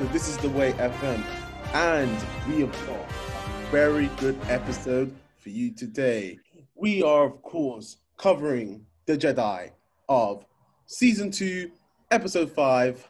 to 0.00 0.06
This 0.06 0.28
Is 0.28 0.38
the 0.38 0.48
Way 0.48 0.72
FM, 0.72 1.22
and 1.74 2.10
we 2.48 2.62
have 2.62 2.72
got 2.86 3.00
a 3.00 3.70
very 3.70 4.06
good 4.16 4.38
episode 4.48 5.14
for 5.36 5.50
you 5.50 5.70
today. 5.74 6.38
We 6.74 7.02
are, 7.02 7.26
of 7.26 7.42
course, 7.42 7.98
covering 8.16 8.86
The 9.04 9.18
Jedi 9.18 9.72
of 10.08 10.46
Season 10.86 11.30
2, 11.30 11.70
Episode 12.12 12.50
5, 12.50 13.08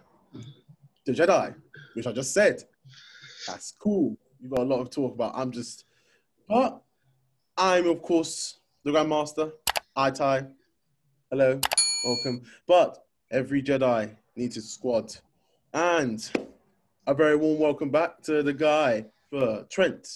The 1.06 1.12
Jedi, 1.12 1.54
which 1.94 2.08
I 2.08 2.12
just 2.12 2.34
said. 2.34 2.64
That's 3.46 3.70
cool. 3.78 4.16
We've 4.42 4.50
got 4.50 4.62
a 4.62 4.64
lot 4.64 4.80
of 4.80 4.90
talk 4.90 5.14
about. 5.14 5.34
I'm 5.36 5.52
just, 5.52 5.84
but 6.48 6.82
I'm, 7.56 7.86
of 7.86 8.02
course, 8.02 8.58
the 8.82 8.90
Grandmaster, 8.90 9.52
I 9.94 10.10
Tai. 10.10 10.44
Hello, 11.30 11.60
welcome. 12.04 12.42
But 12.66 13.04
every 13.30 13.62
Jedi 13.62 14.16
needs 14.34 14.56
a 14.56 14.60
squad. 14.60 15.14
And 15.72 16.28
a 17.06 17.14
very 17.14 17.36
warm 17.36 17.58
welcome 17.58 17.90
back 17.90 18.22
to 18.22 18.42
the 18.42 18.52
guy 18.52 19.04
for 19.30 19.64
Trent, 19.70 20.06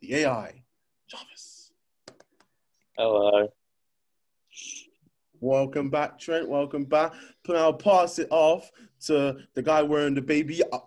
the 0.00 0.16
AI, 0.16 0.62
Jarvis. 1.08 1.72
Hello. 2.96 3.48
Welcome 5.40 5.88
back, 5.90 6.18
Trent. 6.18 6.48
Welcome 6.48 6.84
back. 6.84 7.12
But 7.44 7.56
I'll 7.56 7.72
pass 7.72 8.18
it 8.18 8.28
off 8.30 8.70
to 9.06 9.36
the 9.54 9.62
guy 9.62 9.82
wearing 9.82 10.14
the 10.14 10.22
baby. 10.22 10.62
Uh, 10.72 10.78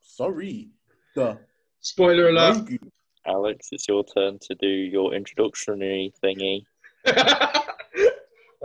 sorry, 0.00 0.70
the 1.14 1.38
Spoiler 1.80 2.28
alert. 2.28 2.64
Grogu. 2.66 2.78
Alex, 3.26 3.68
it's 3.72 3.86
your 3.86 4.04
turn 4.04 4.38
to 4.40 4.54
do 4.56 4.66
your 4.66 5.14
introductory 5.14 6.12
thingy. 6.22 6.64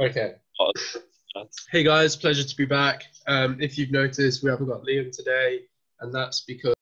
okay. 0.01 0.33
Hey 1.69 1.83
guys, 1.83 2.15
pleasure 2.15 2.43
to 2.43 2.55
be 2.55 2.65
back. 2.65 3.03
Um, 3.27 3.57
if 3.59 3.77
you've 3.77 3.91
noticed, 3.91 4.43
we 4.43 4.49
haven't 4.49 4.67
got 4.67 4.83
Liam 4.83 5.11
today, 5.11 5.61
and 6.01 6.13
that's 6.13 6.41
because, 6.41 6.73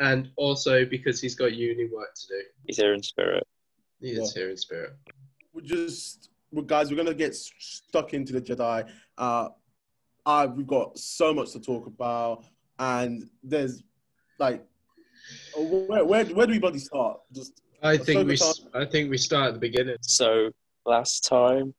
and 0.00 0.30
also 0.36 0.84
because 0.84 1.20
he's 1.20 1.34
got 1.34 1.52
uni 1.54 1.86
work 1.86 2.14
to 2.14 2.26
do. 2.28 2.42
He's 2.66 2.76
here 2.76 2.94
in 2.94 3.02
spirit. 3.02 3.46
He 4.00 4.10
is 4.10 4.32
here 4.34 4.50
in 4.50 4.56
spirit. 4.56 4.92
We're 5.52 5.62
just, 5.62 6.30
well, 6.52 6.64
guys, 6.64 6.90
we're 6.90 6.96
gonna 6.96 7.14
get 7.14 7.34
stuck 7.34 8.14
into 8.14 8.32
the 8.32 8.40
Jedi. 8.40 8.88
Uh, 9.16 9.48
uh, 10.26 10.48
we've 10.54 10.66
got 10.66 10.96
so 10.98 11.32
much 11.34 11.52
to 11.52 11.60
talk 11.60 11.86
about, 11.86 12.44
and 12.78 13.28
there's 13.42 13.82
like, 14.38 14.64
uh, 15.56 15.62
where 15.62 16.04
where, 16.04 16.24
where 16.26 16.46
do 16.46 16.52
we 16.52 16.58
bloody 16.58 16.78
start? 16.78 17.20
Just 17.32 17.60
I 17.82 17.96
think 17.96 18.26
we, 18.26 18.34
Ahsoka 18.34 18.50
s- 18.50 18.66
I 18.74 18.84
think 18.84 19.10
we 19.10 19.18
start 19.18 19.48
at 19.48 19.54
the 19.54 19.60
beginning. 19.60 19.96
So 20.02 20.50
last 20.84 21.24
time, 21.24 21.74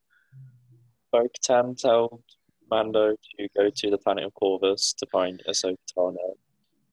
Bo-Katan 1.12 1.80
told 1.82 2.24
Mando 2.70 3.12
to 3.12 3.48
go 3.56 3.70
to 3.70 3.90
the 3.90 3.98
planet 3.98 4.26
of 4.26 4.34
Corvus 4.34 4.94
to 4.94 5.06
find 5.12 5.42
Ahsoka 5.48 5.78
Tano. 5.96 6.36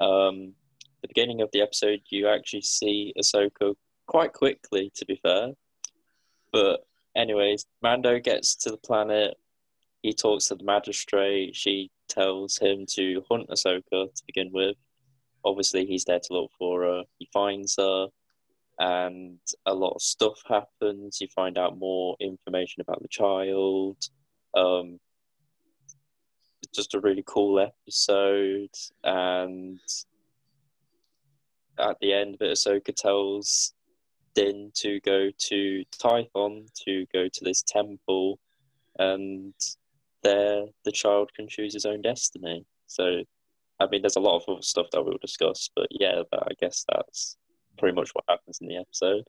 Um, 0.04 0.52
the 1.02 1.08
beginning 1.08 1.40
of 1.40 1.50
the 1.52 1.62
episode, 1.62 2.00
you 2.10 2.28
actually 2.28 2.62
see 2.62 3.12
Ahsoka 3.18 3.74
quite 4.06 4.32
quickly, 4.32 4.90
to 4.94 5.04
be 5.06 5.18
fair. 5.22 5.52
But 6.52 6.80
anyways, 7.16 7.66
Mando 7.82 8.18
gets 8.18 8.56
to 8.56 8.70
the 8.70 8.78
planet. 8.78 9.36
He 10.02 10.12
talks 10.12 10.46
to 10.46 10.54
the 10.54 10.64
magistrate. 10.64 11.56
She 11.56 11.90
tells 12.08 12.58
him 12.58 12.86
to 12.90 13.22
hunt 13.30 13.48
Ahsoka 13.48 13.82
to 13.90 14.22
begin 14.26 14.50
with. 14.52 14.76
Obviously, 15.44 15.86
he's 15.86 16.04
there 16.04 16.20
to 16.20 16.32
look 16.32 16.50
for 16.58 16.82
her. 16.82 17.02
He 17.18 17.28
finds 17.32 17.76
her 17.78 18.08
and 18.78 19.38
a 19.64 19.74
lot 19.74 19.94
of 19.94 20.02
stuff 20.02 20.40
happens. 20.46 21.20
You 21.20 21.28
find 21.28 21.56
out 21.56 21.78
more 21.78 22.16
information 22.20 22.82
about 22.82 23.00
the 23.00 23.08
child. 23.08 23.96
Um, 24.54 24.98
just 26.74 26.94
a 26.94 27.00
really 27.00 27.24
cool 27.26 27.60
episode, 27.60 28.74
and 29.04 29.78
at 31.78 31.96
the 32.00 32.12
end 32.12 32.34
of 32.34 32.42
it, 32.42 32.52
Ahsoka 32.52 32.94
tells 32.94 33.74
Din 34.34 34.70
to 34.74 35.00
go 35.00 35.30
to 35.36 35.84
Tython 35.98 36.66
to 36.84 37.06
go 37.12 37.28
to 37.28 37.44
this 37.44 37.62
temple, 37.62 38.38
and 38.98 39.54
there 40.22 40.64
the 40.84 40.92
child 40.92 41.30
can 41.34 41.48
choose 41.48 41.74
his 41.74 41.86
own 41.86 42.02
destiny. 42.02 42.64
So, 42.86 43.22
I 43.80 43.86
mean, 43.86 44.02
there's 44.02 44.16
a 44.16 44.20
lot 44.20 44.36
of 44.36 44.48
other 44.48 44.62
stuff 44.62 44.86
that 44.92 45.02
we'll 45.02 45.18
discuss, 45.18 45.70
but 45.74 45.86
yeah, 45.90 46.22
but 46.30 46.42
I 46.42 46.52
guess 46.60 46.84
that's 46.88 47.36
pretty 47.78 47.94
much 47.94 48.10
what 48.12 48.24
happens 48.28 48.58
in 48.60 48.68
the 48.68 48.76
episode. 48.76 49.24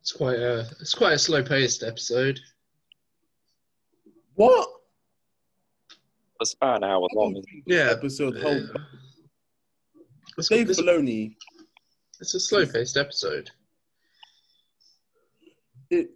It's 0.00 0.12
quite 0.12 0.38
a, 0.38 0.66
it's 0.80 0.94
quite 0.94 1.12
a 1.12 1.18
slow-paced 1.18 1.82
episode. 1.82 2.40
what? 4.34 4.68
It's 6.40 6.54
about 6.54 6.82
an 6.82 6.84
hour 6.84 7.06
long. 7.14 7.32
isn't 7.36 7.62
Yeah. 7.66 7.90
Episode 7.90 8.36
hold. 8.40 8.70
It's, 10.38 10.48
Dave 10.48 10.70
it's, 10.70 10.80
Filoni. 10.80 11.34
it's 12.20 12.34
a 12.34 12.40
slow-paced 12.40 12.96
episode. 12.96 13.50
It, 15.90 16.10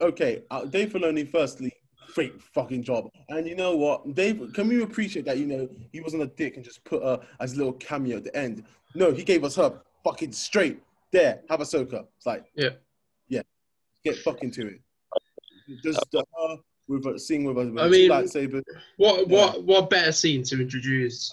okay, 0.00 0.42
uh, 0.50 0.64
Dave 0.66 0.90
Filoni. 0.92 1.28
Firstly, 1.28 1.72
great 2.14 2.40
fucking 2.54 2.82
job. 2.84 3.08
And 3.28 3.48
you 3.48 3.56
know 3.56 3.74
what, 3.76 4.14
Dave? 4.14 4.52
Can 4.54 4.68
we 4.68 4.82
appreciate 4.82 5.24
that? 5.24 5.38
You 5.38 5.46
know, 5.46 5.68
he 5.92 6.00
wasn't 6.00 6.22
a 6.22 6.26
dick 6.26 6.56
and 6.56 6.64
just 6.64 6.84
put 6.84 7.02
her 7.02 7.20
as 7.40 7.54
a 7.54 7.56
little 7.56 7.72
cameo 7.72 8.18
at 8.18 8.24
the 8.24 8.36
end. 8.36 8.64
No, 8.94 9.12
he 9.12 9.24
gave 9.24 9.42
us 9.44 9.56
her 9.56 9.80
fucking 10.04 10.32
straight 10.32 10.80
there. 11.10 11.40
Have 11.50 11.60
Ahsoka. 11.60 12.06
It's 12.16 12.26
like, 12.26 12.44
Yeah. 12.54 12.70
yeah, 13.28 13.42
get 14.04 14.16
fucking 14.18 14.52
to 14.52 14.68
it. 14.68 14.80
Just 15.82 16.14
uh, 16.14 16.22
her 16.38 16.56
with 16.88 17.04
her, 17.04 17.18
sing 17.18 17.44
with 17.44 17.58
us. 17.58 17.66
With 17.66 17.82
I 17.82 17.88
mean- 17.88 18.10
lightsabers. 18.10 18.62
What 18.96 19.28
what 19.28 19.64
what 19.64 19.90
better 19.90 20.12
scene 20.12 20.42
to 20.44 20.60
introduce 20.60 21.30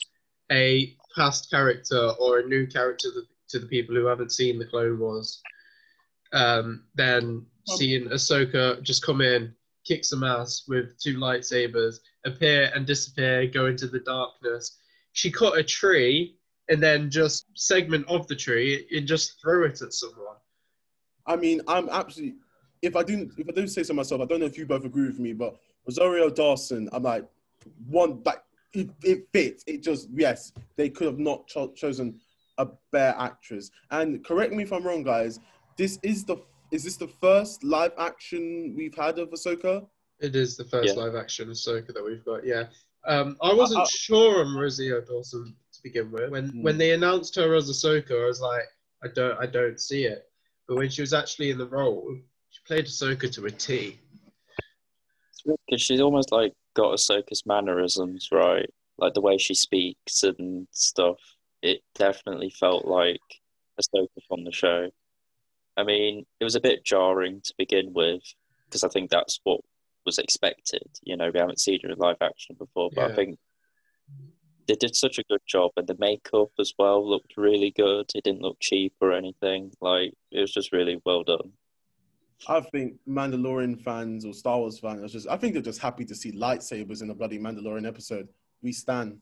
a 0.51 0.95
past 1.15 1.49
character 1.49 2.11
or 2.19 2.39
a 2.39 2.45
new 2.47 2.67
character 2.67 3.09
to 3.09 3.21
the, 3.21 3.27
to 3.49 3.59
the 3.59 3.67
people 3.67 3.95
who 3.95 4.05
haven't 4.05 4.31
seen 4.31 4.59
the 4.59 4.65
Clone 4.65 4.99
Wars 4.99 5.41
um, 6.33 6.83
than 6.95 7.45
seeing 7.67 8.09
Ahsoka 8.09 8.81
just 8.81 9.05
come 9.05 9.21
in, 9.21 9.53
kick 9.85 10.03
some 10.03 10.23
ass 10.23 10.63
with 10.67 10.99
two 10.99 11.17
lightsabers, 11.17 11.99
appear 12.25 12.71
and 12.75 12.85
disappear, 12.85 13.47
go 13.47 13.67
into 13.67 13.87
the 13.87 13.99
darkness. 13.99 14.79
She 15.13 15.31
cut 15.31 15.57
a 15.57 15.63
tree 15.63 16.35
and 16.69 16.81
then 16.81 17.09
just 17.09 17.45
segment 17.55 18.05
of 18.07 18.27
the 18.27 18.35
tree 18.35 18.87
and 18.91 19.07
just 19.07 19.39
throw 19.41 19.65
it 19.65 19.81
at 19.81 19.93
someone. 19.93 20.37
I 21.25 21.35
mean, 21.35 21.61
I'm 21.67 21.89
absolutely. 21.89 22.39
If 22.83 22.97
I 22.97 23.01
do, 23.03 23.31
if 23.37 23.47
I 23.47 23.53
do 23.53 23.65
say 23.65 23.81
so 23.81 23.93
myself, 23.93 24.21
I 24.21 24.25
don't 24.25 24.41
know 24.41 24.45
if 24.45 24.57
you 24.57 24.65
both 24.65 24.83
agree 24.83 25.07
with 25.07 25.17
me, 25.17 25.31
but 25.31 25.55
Rosario 25.87 26.29
Dawson, 26.29 26.89
I'm 26.91 27.03
like, 27.03 27.25
one 27.87 28.21
like 28.25 28.43
it, 28.73 28.89
it 29.03 29.27
fits. 29.31 29.63
It 29.65 29.81
just 29.81 30.09
yes, 30.13 30.51
they 30.75 30.89
could 30.89 31.07
have 31.07 31.17
not 31.19 31.47
cho- 31.47 31.71
chosen 31.71 32.19
a 32.57 32.67
better 32.91 33.17
actress. 33.17 33.71
And 33.89 34.23
correct 34.25 34.51
me 34.51 34.63
if 34.63 34.73
I'm 34.73 34.83
wrong, 34.83 35.01
guys. 35.01 35.39
This 35.77 35.97
is 36.03 36.25
the 36.25 36.35
is 36.71 36.83
this 36.83 36.97
the 36.97 37.07
first 37.07 37.63
live 37.63 37.93
action 37.97 38.73
we've 38.75 38.95
had 38.95 39.17
of 39.17 39.29
Ahsoka? 39.29 39.87
It 40.19 40.35
is 40.35 40.57
the 40.57 40.65
first 40.65 40.97
Yeah. 40.97 41.03
live 41.03 41.15
action 41.15 41.47
Ahsoka 41.49 41.93
that 41.93 42.03
we've 42.03 42.25
got. 42.25 42.45
Yeah, 42.45 42.65
um, 43.07 43.37
I 43.41 43.53
wasn't 43.53 43.79
Uh, 43.79 43.83
uh, 43.83 43.87
sure 43.87 44.43
on 44.45 44.57
Rosario 44.57 44.99
Dawson 44.99 45.55
to 45.71 45.83
begin 45.83 46.11
with. 46.11 46.29
When 46.31 46.49
Hmm. 46.49 46.61
when 46.63 46.77
they 46.77 46.91
announced 46.91 47.33
her 47.35 47.55
as 47.55 47.69
Ahsoka, 47.69 48.23
I 48.23 48.25
was 48.25 48.41
like, 48.41 48.65
I 49.01 49.07
don't 49.07 49.39
I 49.39 49.45
don't 49.45 49.79
see 49.79 50.03
it. 50.03 50.29
But 50.67 50.75
when 50.75 50.89
she 50.89 51.01
was 51.01 51.13
actually 51.13 51.49
in 51.51 51.57
the 51.57 51.67
role, 51.67 52.17
she 52.53 52.61
played 52.67 52.85
Ahsoka 52.85 53.31
to 53.33 53.45
a 53.45 53.51
T. 53.51 53.99
Because 55.43 55.81
she's 55.81 56.01
almost 56.01 56.31
like 56.31 56.53
got 56.75 56.93
Ahsoka's 56.93 57.43
mannerisms, 57.47 58.29
right? 58.31 58.69
Like 58.99 59.15
the 59.15 59.21
way 59.21 59.37
she 59.37 59.55
speaks 59.55 60.21
and 60.21 60.67
stuff. 60.71 61.17
It 61.63 61.81
definitely 61.95 62.51
felt 62.51 62.85
like 62.85 63.21
Ahsoka 63.81 64.21
from 64.27 64.43
the 64.43 64.51
show. 64.51 64.91
I 65.75 65.83
mean, 65.83 66.25
it 66.39 66.43
was 66.43 66.55
a 66.55 66.61
bit 66.61 66.85
jarring 66.85 67.41
to 67.41 67.53
begin 67.57 67.91
with 67.91 68.21
because 68.65 68.83
I 68.83 68.89
think 68.89 69.09
that's 69.09 69.39
what 69.43 69.61
was 70.05 70.19
expected. 70.19 70.87
You 71.01 71.17
know, 71.17 71.31
we 71.33 71.39
haven't 71.39 71.59
seen 71.59 71.79
her 71.83 71.89
in 71.89 71.97
live 71.97 72.21
action 72.21 72.55
before, 72.59 72.91
but 72.93 73.11
I 73.11 73.15
think 73.15 73.39
they 74.67 74.75
did 74.75 74.95
such 74.95 75.17
a 75.17 75.23
good 75.23 75.41
job, 75.47 75.71
and 75.75 75.87
the 75.87 75.95
makeup 75.97 76.51
as 76.59 76.73
well 76.77 77.09
looked 77.09 77.35
really 77.35 77.71
good. 77.71 78.11
It 78.13 78.23
didn't 78.23 78.43
look 78.43 78.57
cheap 78.59 78.93
or 79.01 79.11
anything. 79.11 79.71
Like 79.81 80.13
it 80.31 80.39
was 80.39 80.53
just 80.53 80.71
really 80.71 81.01
well 81.03 81.23
done. 81.23 81.53
I 82.47 82.61
think 82.61 82.95
Mandalorian 83.07 83.81
fans 83.81 84.25
or 84.25 84.33
Star 84.33 84.59
Wars 84.59 84.79
fans, 84.79 85.03
are 85.03 85.07
just 85.07 85.27
I 85.27 85.37
think 85.37 85.53
they're 85.53 85.61
just 85.61 85.79
happy 85.79 86.05
to 86.05 86.15
see 86.15 86.31
lightsabers 86.31 87.01
in 87.01 87.09
a 87.09 87.13
bloody 87.13 87.39
Mandalorian 87.39 87.87
episode. 87.87 88.27
We 88.61 88.71
stand. 88.71 89.19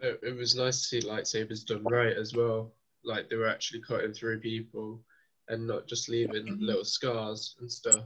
It, 0.00 0.20
it 0.22 0.36
was 0.36 0.54
nice 0.54 0.80
to 0.80 0.86
see 0.86 1.08
lightsabers 1.08 1.64
done 1.64 1.84
right 1.84 2.16
as 2.16 2.34
well. 2.34 2.72
Like 3.04 3.28
they 3.28 3.36
were 3.36 3.48
actually 3.48 3.80
cutting 3.80 4.12
through 4.12 4.40
people 4.40 5.00
and 5.48 5.66
not 5.66 5.86
just 5.86 6.08
leaving 6.08 6.58
little 6.60 6.84
scars 6.84 7.56
and 7.60 7.70
stuff. 7.70 8.04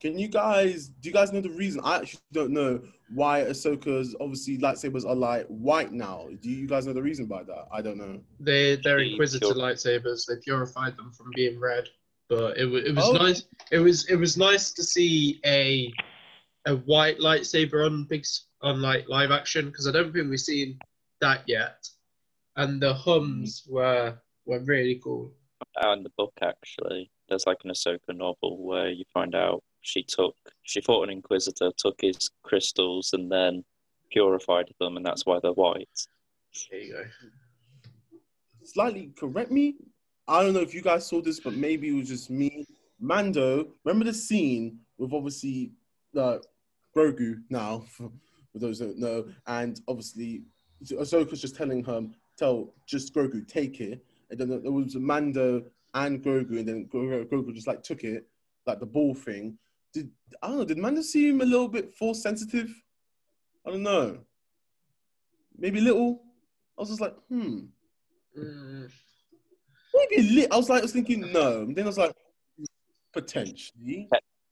Can 0.00 0.18
you 0.18 0.28
guys 0.28 0.88
do 0.88 1.08
you 1.08 1.14
guys 1.14 1.32
know 1.32 1.40
the 1.40 1.50
reason? 1.50 1.80
I 1.84 1.96
actually 1.96 2.20
don't 2.32 2.50
know 2.50 2.82
why 3.14 3.42
Ahsoka's 3.42 4.14
obviously 4.20 4.58
lightsabers 4.58 5.06
are 5.06 5.14
like 5.14 5.46
white 5.46 5.92
now. 5.92 6.28
Do 6.42 6.50
you 6.50 6.66
guys 6.66 6.86
know 6.86 6.92
the 6.92 7.02
reason 7.02 7.26
by 7.26 7.42
that? 7.44 7.68
I 7.72 7.80
don't 7.80 7.96
know. 7.96 8.20
They 8.40 8.76
they're 8.76 8.98
Inquisitor 8.98 9.46
lightsabers. 9.46 10.26
They 10.26 10.34
purified 10.42 10.96
them 10.96 11.12
from 11.12 11.30
being 11.34 11.58
red. 11.58 11.88
But 12.34 12.58
it 12.58 12.66
was 12.66 12.84
it 12.84 12.94
was 12.96 13.04
Oh. 13.08 13.12
nice. 13.12 13.44
It 13.70 13.78
was 13.78 14.08
it 14.08 14.16
was 14.16 14.36
nice 14.36 14.72
to 14.72 14.82
see 14.82 15.40
a 15.44 15.92
a 16.66 16.76
white 16.76 17.18
lightsaber 17.18 17.84
on 17.86 18.04
big 18.04 18.24
on 18.62 18.80
like 18.82 19.08
live 19.08 19.30
action 19.30 19.66
because 19.66 19.86
I 19.86 19.92
don't 19.92 20.12
think 20.12 20.30
we've 20.30 20.40
seen 20.40 20.78
that 21.20 21.42
yet. 21.46 21.86
And 22.56 22.80
the 22.80 22.94
hums 22.94 23.64
were 23.68 24.18
were 24.46 24.60
really 24.60 25.00
cool. 25.02 25.32
out 25.82 25.96
in 25.98 26.02
the 26.02 26.10
book 26.16 26.32
actually 26.42 27.10
there's 27.28 27.46
like 27.46 27.58
an 27.64 27.70
Ahsoka 27.70 28.14
novel 28.14 28.58
where 28.62 28.90
you 28.90 29.04
find 29.12 29.34
out 29.34 29.62
she 29.80 30.02
took 30.02 30.36
she 30.62 30.80
fought 30.80 31.04
an 31.04 31.10
inquisitor 31.10 31.70
took 31.76 32.00
his 32.00 32.30
crystals 32.42 33.12
and 33.12 33.30
then 33.30 33.64
purified 34.10 34.66
them 34.78 34.96
and 34.96 35.04
that's 35.06 35.24
why 35.26 35.38
they're 35.42 35.52
white 35.52 36.06
There 36.70 36.80
you 36.80 36.92
go. 36.92 37.04
Slightly 38.64 39.12
correct 39.18 39.50
me. 39.50 39.74
I 40.26 40.42
don't 40.42 40.54
know 40.54 40.60
if 40.60 40.74
you 40.74 40.82
guys 40.82 41.06
saw 41.06 41.20
this, 41.20 41.40
but 41.40 41.54
maybe 41.54 41.88
it 41.88 41.94
was 41.94 42.08
just 42.08 42.30
me. 42.30 42.64
Mando, 43.00 43.68
remember 43.84 44.06
the 44.06 44.14
scene 44.14 44.78
with 44.96 45.12
obviously 45.12 45.72
uh, 46.18 46.38
Grogu 46.96 47.42
now, 47.50 47.84
for, 47.88 48.10
those 48.54 48.78
that 48.78 48.96
know, 48.96 49.26
and 49.48 49.80
obviously 49.88 50.44
Ahsoka's 50.92 51.40
just 51.40 51.56
telling 51.56 51.84
him, 51.84 52.14
tell 52.38 52.72
just 52.86 53.12
Grogu, 53.12 53.46
take 53.48 53.80
it. 53.80 54.04
And 54.30 54.38
then 54.38 54.62
there 54.62 54.72
was 54.72 54.94
Mando 54.94 55.64
and 55.94 56.22
Grogu, 56.22 56.58
and 56.58 56.68
then 56.68 56.88
Grogu, 56.92 57.52
just 57.52 57.66
like 57.66 57.82
took 57.82 58.04
it, 58.04 58.28
like 58.66 58.80
the 58.80 58.86
ball 58.86 59.14
thing. 59.14 59.58
Did 59.92 60.10
I 60.42 60.48
don't 60.48 60.58
know, 60.58 60.64
did 60.64 60.78
Mando 60.78 61.02
seem 61.02 61.40
a 61.40 61.44
little 61.44 61.68
bit 61.68 61.94
force 61.94 62.22
sensitive? 62.22 62.70
I 63.66 63.70
don't 63.70 63.82
know. 63.82 64.18
Maybe 65.56 65.80
little. 65.80 66.22
I 66.76 66.82
was 66.82 66.88
just 66.88 67.00
like, 67.00 67.14
hmm. 67.28 67.60
Mm, 68.38 68.90
Maybe 69.94 70.16
a 70.16 70.32
little. 70.32 70.52
I 70.52 70.56
was 70.56 70.68
like, 70.68 70.80
I 70.80 70.82
was 70.82 70.92
thinking 70.92 71.32
no. 71.32 71.62
And 71.62 71.76
then 71.76 71.84
I 71.84 71.86
was 71.86 71.98
like, 71.98 72.14
potentially. 73.12 74.08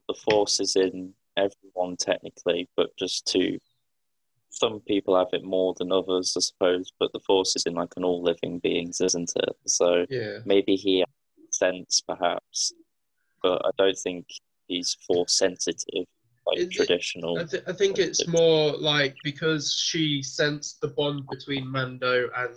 the 0.09 0.15
force 0.15 0.61
is 0.61 0.77
in 0.77 1.13
everyone 1.37 1.97
technically 1.97 2.69
but 2.77 2.97
just 2.99 3.27
to 3.27 3.59
some 4.51 4.81
people 4.81 5.17
have 5.17 5.29
it 5.33 5.43
more 5.43 5.75
than 5.79 5.91
others 5.91 6.35
I 6.37 6.41
suppose 6.41 6.93
but 7.01 7.13
the 7.13 7.21
force 7.21 7.57
is 7.57 7.65
in 7.67 7.75
like 7.75 7.93
an 7.97 8.05
all 8.05 8.23
living 8.23 8.59
beings 8.59 9.01
isn't 9.01 9.33
it 9.35 9.57
so 9.67 10.05
yeah. 10.11 10.39
maybe 10.45 10.77
he 10.77 11.01
has 11.01 11.09
sense 11.51 12.03
perhaps 12.07 12.73
but 13.43 13.63
I 13.65 13.71
don't 13.79 13.99
think 13.99 14.27
he's 14.69 14.97
force 15.07 15.33
sensitive 15.33 16.07
like 16.47 16.59
it- 16.59 16.71
traditional 16.71 17.39
I, 17.39 17.45
th- 17.45 17.65
I 17.67 17.73
think 17.73 17.99
it's 17.99 18.27
more 18.29 18.77
like 18.77 19.17
because 19.25 19.73
she 19.73 20.23
sensed 20.23 20.81
the 20.81 20.89
bond 20.89 21.27
between 21.31 21.67
Mando 21.67 22.29
and 22.37 22.55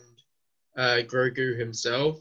uh, 0.77 1.01
Grogu 1.07 1.57
himself. 1.57 2.19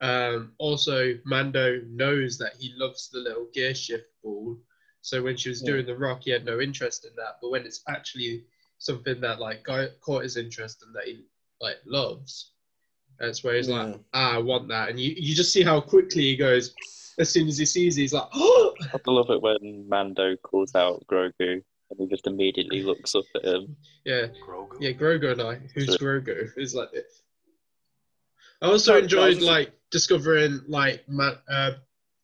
Um, 0.00 0.52
also, 0.58 1.18
Mando 1.24 1.80
knows 1.88 2.38
that 2.38 2.54
he 2.58 2.72
loves 2.76 3.10
the 3.10 3.20
little 3.20 3.48
gear 3.52 3.74
shift 3.74 4.08
ball. 4.22 4.58
So 5.02 5.22
when 5.22 5.36
she 5.36 5.48
was 5.48 5.62
Yeah. 5.62 5.72
doing 5.72 5.86
the 5.86 5.96
rock, 5.96 6.22
he 6.24 6.30
had 6.30 6.44
no 6.44 6.60
interest 6.60 7.04
in 7.04 7.14
that. 7.16 7.38
But 7.40 7.50
when 7.50 7.66
it's 7.66 7.82
actually 7.88 8.44
something 8.78 9.20
that 9.20 9.40
like 9.40 9.62
got, 9.64 9.88
caught 10.00 10.22
his 10.22 10.36
interest 10.36 10.82
and 10.82 10.94
that 10.94 11.04
he 11.04 11.24
like 11.60 11.78
loves, 11.86 12.52
that's 13.18 13.44
where 13.44 13.56
he's 13.56 13.68
like, 13.68 14.00
ah, 14.14 14.36
I 14.36 14.38
want 14.38 14.68
that. 14.68 14.88
And 14.88 14.98
you, 14.98 15.14
you 15.16 15.34
just 15.34 15.52
see 15.52 15.62
how 15.62 15.80
quickly 15.80 16.22
he 16.22 16.36
goes. 16.36 16.74
As 17.18 17.28
soon 17.28 17.48
as 17.48 17.58
he 17.58 17.66
sees, 17.66 17.98
it, 17.98 18.02
he's 18.02 18.14
like, 18.14 18.28
oh, 18.32 18.74
I 18.82 18.98
love 19.06 19.28
it 19.30 19.42
when 19.42 19.86
Mando 19.88 20.36
calls 20.36 20.74
out 20.74 21.04
Grogu 21.06 21.32
and 21.38 21.98
he 21.98 22.06
just 22.06 22.26
immediately 22.26 22.82
looks 22.82 23.14
up 23.14 23.24
at 23.34 23.44
him 23.44 23.76
yeah. 24.04 24.28
Grogu. 24.46 24.76
Yeah, 24.80 24.92
Grogu 24.92 25.32
and 25.32 25.42
I. 25.42 25.54
Who's 25.74 25.96
Grogu? 25.98 26.50
It's 26.56 26.74
like 26.74 26.88
it. 26.92 27.06
I 28.62 28.66
also 28.66 28.98
enjoyed 28.98 29.34
just- 29.36 29.46
like 29.46 29.72
discovering 29.90 30.60
like 30.68 31.08
Ma- 31.08 31.38
uh, 31.48 31.72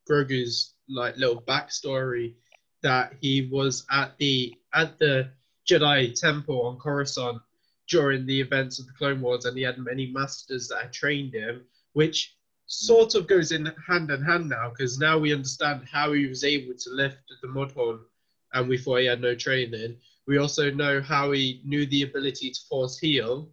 Grogu's 0.09 0.73
like 0.87 1.17
little 1.17 1.41
backstory 1.41 2.35
that 2.81 3.13
he 3.19 3.49
was 3.51 3.85
at 3.91 4.17
the 4.17 4.55
at 4.73 4.97
the 4.99 5.31
Jedi 5.67 6.13
Temple 6.13 6.61
on 6.61 6.77
Coruscant 6.77 7.41
during 7.89 8.25
the 8.25 8.39
events 8.39 8.79
of 8.79 8.85
the 8.85 8.93
Clone 8.93 9.21
Wars, 9.21 9.45
and 9.45 9.57
he 9.57 9.63
had 9.63 9.77
many 9.77 10.07
masters 10.11 10.67
that 10.67 10.81
had 10.83 10.93
trained 10.93 11.33
him, 11.33 11.65
which 11.93 12.35
sort 12.67 13.15
of 13.15 13.27
goes 13.27 13.51
in 13.51 13.65
hand 13.87 14.11
in 14.11 14.21
hand 14.21 14.47
now 14.49 14.69
because 14.69 14.99
now 14.99 15.17
we 15.17 15.33
understand 15.33 15.87
how 15.89 16.13
he 16.13 16.27
was 16.27 16.43
able 16.43 16.73
to 16.77 16.89
lift 16.91 17.17
the 17.41 17.47
Mudhorn, 17.47 17.99
and 18.53 18.67
we 18.69 18.77
thought 18.77 18.97
he 18.97 19.05
had 19.05 19.21
no 19.21 19.35
training. 19.35 19.97
We 20.25 20.37
also 20.37 20.69
know 20.71 21.01
how 21.01 21.31
he 21.31 21.61
knew 21.65 21.85
the 21.85 22.03
ability 22.03 22.51
to 22.51 22.59
force 22.69 22.97
heal, 22.97 23.49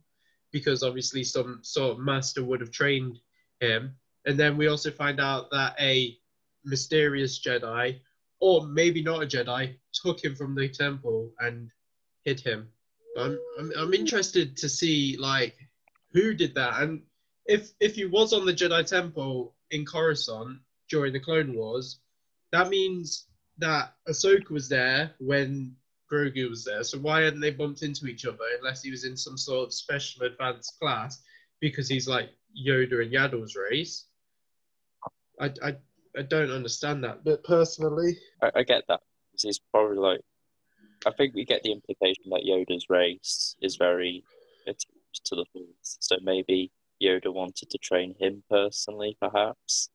because 0.55 0.85
obviously 0.85 1.25
some 1.25 1.59
sort 1.63 1.91
of 1.91 1.99
master 1.99 2.45
would 2.45 2.61
have 2.61 2.71
trained 2.71 3.19
him. 3.59 3.93
And 4.25 4.39
then 4.39 4.57
we 4.57 4.69
also 4.69 4.93
find 4.93 5.21
out 5.21 5.51
that 5.51 5.75
a 5.81 6.17
mysterious 6.65 7.41
Jedi, 7.45 7.99
or 8.39 8.65
maybe 8.65 9.03
not 9.03 9.25
a 9.25 9.27
Jedi, 9.27 9.75
took 9.93 10.25
him 10.25 10.37
from 10.37 10.55
the 10.55 10.69
temple 10.69 11.33
and 11.41 11.69
hid 12.25 12.39
him. 12.39 12.69
I'm, 13.19 13.37
I'm, 13.59 13.73
I'm 13.77 13.95
interested 13.95 14.57
to 14.59 14.69
see 14.69 15.17
like 15.19 15.57
who 16.13 16.35
did 16.35 16.55
that, 16.55 16.81
and 16.81 17.03
if 17.47 17.73
if 17.81 17.97
he 17.97 18.05
was 18.05 18.33
on 18.33 18.47
the 18.47 18.55
Jedi 18.55 18.87
Temple 18.87 19.55
in 19.73 19.85
Coruscant 19.85 20.59
during 20.89 21.13
the 21.13 21.21
Clone 21.21 21.55
Wars, 21.55 21.99
that 22.53 22.69
means 22.69 23.27
that 23.59 23.95
Ahsoka 24.09 24.51
was 24.51 24.69
there 24.69 25.13
when 25.19 25.75
Grogu 26.15 26.49
was 26.49 26.65
there. 26.65 26.85
So 26.85 26.99
why 26.99 27.23
hadn't 27.23 27.41
they 27.41 27.51
bumped 27.51 27.83
into 27.83 28.07
each 28.07 28.27
other 28.27 28.39
unless 28.59 28.83
he 28.83 28.91
was 28.91 29.05
in 29.05 29.17
some 29.17 29.37
sort 29.37 29.67
of 29.67 29.73
special 29.73 30.23
advanced 30.27 30.79
class 30.81 31.23
because 31.61 31.89
he's 31.89 32.09
like 32.09 32.31
Yoda 32.57 33.03
and 33.03 33.13
Yaddle's 33.13 33.57
race? 33.57 34.07
I, 35.41 35.51
I, 35.63 35.77
I 36.17 36.23
don't 36.23 36.51
understand 36.51 37.03
that. 37.05 37.25
But 37.25 37.43
personally, 37.43 38.17
I, 38.43 38.51
I 38.57 38.63
get 38.63 38.85
that. 38.89 39.01
He's 39.41 39.61
probably 39.73 39.99
like, 39.99 40.21
I 41.07 41.11
think 41.11 41.35
we 41.35 41.45
get 41.45 41.63
the 41.63 41.73
implication 41.73 42.25
that 42.31 42.47
Yoda's 42.49 42.87
race 42.89 43.57
is 43.61 43.77
very 43.77 44.25
attached 44.67 45.25
to 45.25 45.35
the 45.35 45.45
Force. 45.53 45.99
So 46.01 46.17
maybe 46.23 46.71
Yoda 47.03 47.33
wanted 47.33 47.71
to 47.71 47.79
train 47.79 48.15
him 48.19 48.45
personally, 48.49 49.17
perhaps 49.21 49.91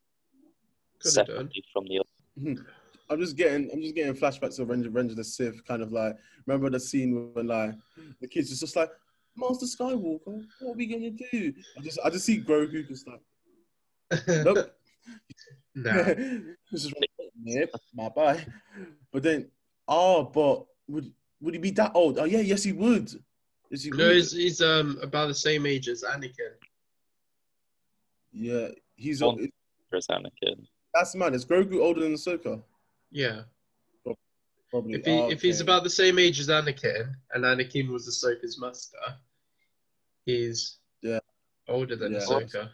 could 1.00 1.16
have 1.16 1.28
done. 1.28 1.36
separately 1.36 1.64
from 1.72 1.86
the 1.86 2.00
other. 2.00 2.10
Hmm. 2.42 2.64
I'm 3.10 3.20
just 3.20 3.36
getting, 3.36 3.70
I'm 3.72 3.82
just 3.82 3.96
getting 3.96 4.14
flashbacks 4.14 4.60
of 4.60 4.70
Revenge, 4.70 4.86
Revenge 4.86 5.12
of 5.12 5.18
the 5.18 5.24
Sith, 5.24 5.66
kind 5.66 5.82
of 5.82 5.92
like 5.92 6.16
remember 6.46 6.70
the 6.70 6.80
scene 6.80 7.32
when 7.34 7.48
like 7.48 7.74
the 8.22 8.28
kids 8.28 8.52
is 8.52 8.60
just 8.60 8.76
like, 8.76 8.90
Master 9.36 9.66
Skywalker, 9.66 10.44
what 10.60 10.74
are 10.74 10.78
we 10.78 10.86
gonna 10.86 11.12
do? 11.12 11.54
I 11.78 11.82
just, 11.82 12.00
I 12.04 12.10
just 12.10 12.26
see 12.26 12.42
Grogu 12.42 12.88
just 12.88 13.08
like, 13.08 13.22
nope. 14.46 14.76
no. 15.76 15.92
It's 16.72 16.84
just 16.84 16.96
like, 17.00 17.10
yep, 17.44 17.72
bye 17.96 18.10
bye. 18.10 18.46
But 19.12 19.24
then, 19.24 19.50
oh, 19.88 20.24
but 20.26 20.66
would 20.88 21.12
would 21.42 21.54
he 21.54 21.60
be 21.60 21.72
that 21.72 21.92
old? 21.96 22.20
Oh 22.20 22.26
yeah, 22.26 22.42
yes 22.42 22.64
he 22.64 22.74
would. 22.74 23.10
Yes 23.72 23.84
he 23.84 23.90
No, 23.92 24.08
would. 24.08 24.16
he's, 24.18 24.32
he's 24.34 24.62
um 24.62 25.00
about 25.02 25.28
the 25.30 25.34
same 25.36 25.66
age 25.66 25.88
as 25.88 26.04
Anakin. 26.04 26.54
Yeah, 28.32 28.68
he's 28.96 29.24
One- 29.24 29.50
As 29.94 30.08
Anakin. 30.08 30.68
that's 30.94 31.16
mad. 31.16 31.34
Is 31.34 31.46
Grogu 31.46 31.80
older 31.80 32.02
than 32.02 32.14
Ahsoka? 32.14 32.62
Yeah. 33.12 33.42
Probably. 34.72 34.94
If 35.00 35.06
he 35.06 35.18
if 35.34 35.42
he's 35.42 35.62
about 35.62 35.84
the 35.84 35.90
same 35.90 36.20
age 36.20 36.40
as 36.40 36.48
Anakin, 36.50 37.16
and 37.34 37.44
Anakin 37.44 37.90
was 37.90 38.08
Ahsoka's 38.08 38.60
master, 38.60 38.98
he's 40.26 40.78
Yeah. 41.02 41.20
older 41.68 41.96
than 41.96 42.14
Yeah. 42.14 42.20
Ahsoka. 42.20 42.70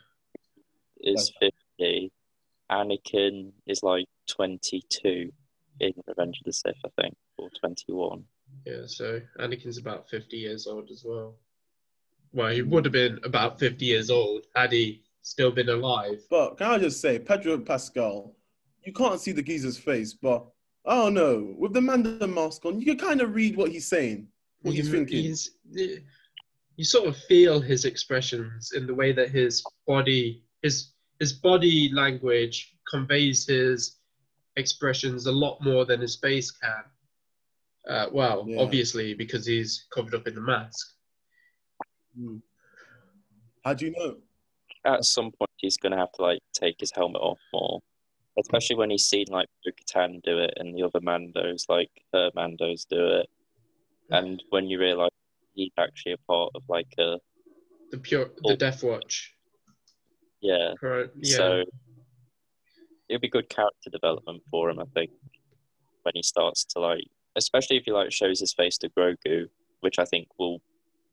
Is 1.00 1.32
50. 1.40 2.12
Anakin 2.70 3.54
is 3.66 3.82
like 3.82 4.08
22 4.28 5.32
in 5.80 5.94
Revenge 6.08 6.40
of 6.40 6.46
the 6.46 6.52
Sith, 6.54 6.76
I 6.86 6.90
think, 7.02 7.16
or 7.38 7.50
21. 7.52 8.26
Yeah, 8.66 8.88
so 8.88 9.22
Anakin's 9.40 9.78
about 9.78 10.10
fifty 10.10 10.38
years 10.38 10.68
old 10.68 10.90
as 10.92 11.04
well. 11.06 11.38
Well, 12.34 12.52
he 12.52 12.62
would 12.62 12.86
have 12.86 12.92
been 12.92 13.20
about 13.24 13.60
fifty 13.60 13.86
years 13.86 14.10
old 14.10 14.46
had 14.56 14.72
he 14.72 15.04
still 15.22 15.52
been 15.52 15.70
alive. 15.70 16.26
But 16.30 16.58
can 16.58 16.68
I 16.72 16.78
just 16.80 17.00
say, 17.02 17.20
Pedro 17.20 17.58
Pascal, 17.60 18.36
you 18.86 18.94
can't 18.94 19.20
see 19.20 19.32
the 19.32 19.42
geezer's 19.42 19.78
face, 19.78 20.14
but 20.14 20.46
I 20.86 20.96
don't 20.96 21.14
know. 21.16 21.56
With 21.58 21.74
the 21.74 21.82
Mandarin 21.82 22.34
mask 22.34 22.66
on, 22.66 22.80
you 22.80 22.86
can 22.86 22.98
kind 22.98 23.22
of 23.22 23.34
read 23.34 23.58
what 23.58 23.72
he's 23.72 23.88
saying, 23.88 24.28
what 24.62 24.76
he's 24.76 24.88
You- 24.88 24.92
thinking. 24.94 25.24
he's- 25.24 25.50
you 26.78 26.84
sort 26.84 27.08
of 27.08 27.16
feel 27.24 27.60
his 27.62 27.86
expressions 27.86 28.74
in 28.74 28.86
the 28.86 28.94
way 28.94 29.12
that 29.14 29.30
his 29.30 29.64
body, 29.88 30.44
his 30.62 30.92
his 31.22 31.32
body 31.32 31.90
language 31.94 32.76
conveys 32.92 33.48
his 33.48 34.00
expressions 34.58 35.26
a 35.28 35.32
lot 35.32 35.62
more 35.62 35.86
than 35.86 36.02
his 36.02 36.18
face 36.18 36.52
can. 36.52 36.84
Uh, 37.88 38.10
well, 38.12 38.44
Yeah. 38.46 38.60
obviously 38.60 39.14
because 39.14 39.46
he's 39.46 39.86
covered 39.94 40.14
up 40.14 40.28
in 40.28 40.36
the 40.36 40.42
mask. 40.42 40.94
Hmm. 42.18 42.40
How 43.64 43.74
do 43.76 43.86
you 43.86 43.92
know? 43.92 44.22
At 44.84 45.06
some 45.06 45.32
point, 45.32 45.50
he's 45.56 45.78
going 45.78 45.94
to 45.94 45.98
have 45.98 46.12
to 46.14 46.22
like 46.22 46.40
take 46.54 46.82
his 46.82 46.92
helmet 46.92 47.22
off 47.22 47.40
more, 47.54 47.82
especially 48.40 48.76
when 48.76 48.90
he's 48.90 49.06
seen 49.06 49.26
like 49.30 49.48
Bo-Katan 49.64 50.22
do 50.24 50.40
it 50.40 50.54
and 50.58 50.76
the 50.76 50.84
other 50.84 51.00
Mandos, 51.00 51.70
like 51.70 51.92
her 52.14 52.30
Mandos, 52.36 52.86
do 52.90 53.06
it. 53.20 53.30
And 54.10 54.44
when 54.50 54.68
you 54.68 54.80
realize 54.80 55.10
he's 55.54 55.72
actually 55.80 56.14
a 56.14 56.18
part 56.30 56.52
of 56.56 56.64
like 56.68 56.94
a 57.00 57.18
The 57.92 57.98
pure, 57.98 58.30
the. 58.44 58.56
Death 58.56 58.84
Watch. 58.84 59.34
yeah, 60.42 60.74
Pro- 60.78 61.10
yeah. 61.22 61.38
so 61.38 61.64
it'll 63.10 63.22
be 63.22 63.30
good 63.30 63.50
character 63.50 63.90
development 63.90 64.44
for 64.52 64.70
him, 64.70 64.80
I 64.80 64.86
think, 64.94 65.12
when 66.04 66.14
he 66.16 66.24
starts 66.24 66.66
to 66.66 66.80
like 66.80 67.04
especially 67.38 67.78
if 67.78 67.84
he 67.86 67.92
like 67.92 68.12
shows 68.12 68.40
his 68.40 68.54
face 68.54 68.78
to 68.80 68.90
Grogu, 68.90 69.48
which 69.82 70.00
I 70.00 70.06
think 70.06 70.28
will 70.40 70.62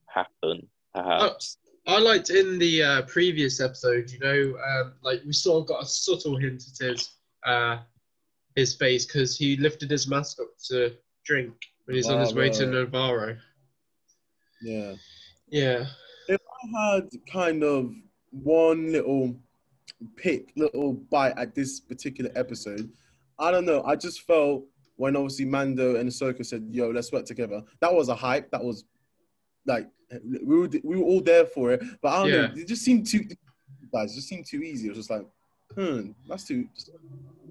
happen 0.06 0.68
perhaps. 0.94 1.56
I 1.86 1.98
liked 1.98 2.30
in 2.30 2.58
the 2.58 2.82
uh, 2.82 3.02
previous 3.02 3.60
episode, 3.60 4.10
you 4.10 4.18
know, 4.20 4.58
um, 4.68 4.94
like 5.02 5.20
we 5.26 5.32
sort 5.32 5.62
of 5.62 5.68
got 5.68 5.82
a 5.82 5.86
subtle 5.86 6.36
hint 6.36 6.62
at 6.62 6.86
his 6.86 7.10
uh, 7.44 7.78
his 8.54 8.74
face 8.74 9.04
because 9.04 9.36
he 9.36 9.56
lifted 9.56 9.90
his 9.90 10.06
mask 10.06 10.38
up 10.40 10.48
to 10.68 10.94
drink 11.24 11.54
when 11.84 11.96
he's 11.96 12.08
on 12.08 12.20
his 12.20 12.34
way 12.34 12.50
to 12.50 12.66
Wow. 12.66 12.72
Nevarro. 12.72 13.38
Yeah. 14.62 14.94
Yeah. 15.48 15.86
If 16.28 16.40
I 16.40 16.94
had 16.94 17.08
kind 17.30 17.64
of 17.64 17.92
one 18.30 18.92
little 18.92 19.34
pick, 20.16 20.52
little 20.56 20.92
bite 20.92 21.36
at 21.36 21.54
this 21.54 21.80
particular 21.80 22.30
episode, 22.36 22.90
I 23.38 23.50
don't 23.50 23.66
know. 23.66 23.82
I 23.84 23.96
just 23.96 24.22
felt 24.22 24.64
when 24.96 25.16
obviously 25.16 25.46
Mando 25.46 25.96
and 25.96 26.08
Ahsoka 26.08 26.46
said, 26.46 26.68
"Yo, 26.70 26.90
let's 26.90 27.10
work 27.10 27.24
together." 27.24 27.62
That 27.80 27.92
was 27.92 28.08
a 28.08 28.14
hype. 28.14 28.50
That 28.52 28.62
was 28.62 28.84
like 29.66 29.88
we 30.24 30.56
were 30.58 30.68
we 30.84 30.96
were 30.96 31.04
all 31.04 31.20
there 31.20 31.46
for 31.46 31.72
it. 31.72 31.82
But 32.02 32.08
I 32.08 32.22
don't 32.22 32.28
Yeah. 32.32 32.46
know. 32.48 32.60
It 32.62 32.68
just 32.68 32.82
seemed 32.82 33.06
too 33.06 33.24
guys. 33.92 34.12
It 34.12 34.16
just 34.16 34.28
seemed 34.28 34.46
too 34.46 34.62
easy. 34.62 34.86
It 34.86 34.90
was 34.90 34.98
just 34.98 35.10
like, 35.10 35.26
hmm, 35.74 36.10
that's 36.28 36.44
too. 36.44 36.68
Just, 36.74 36.90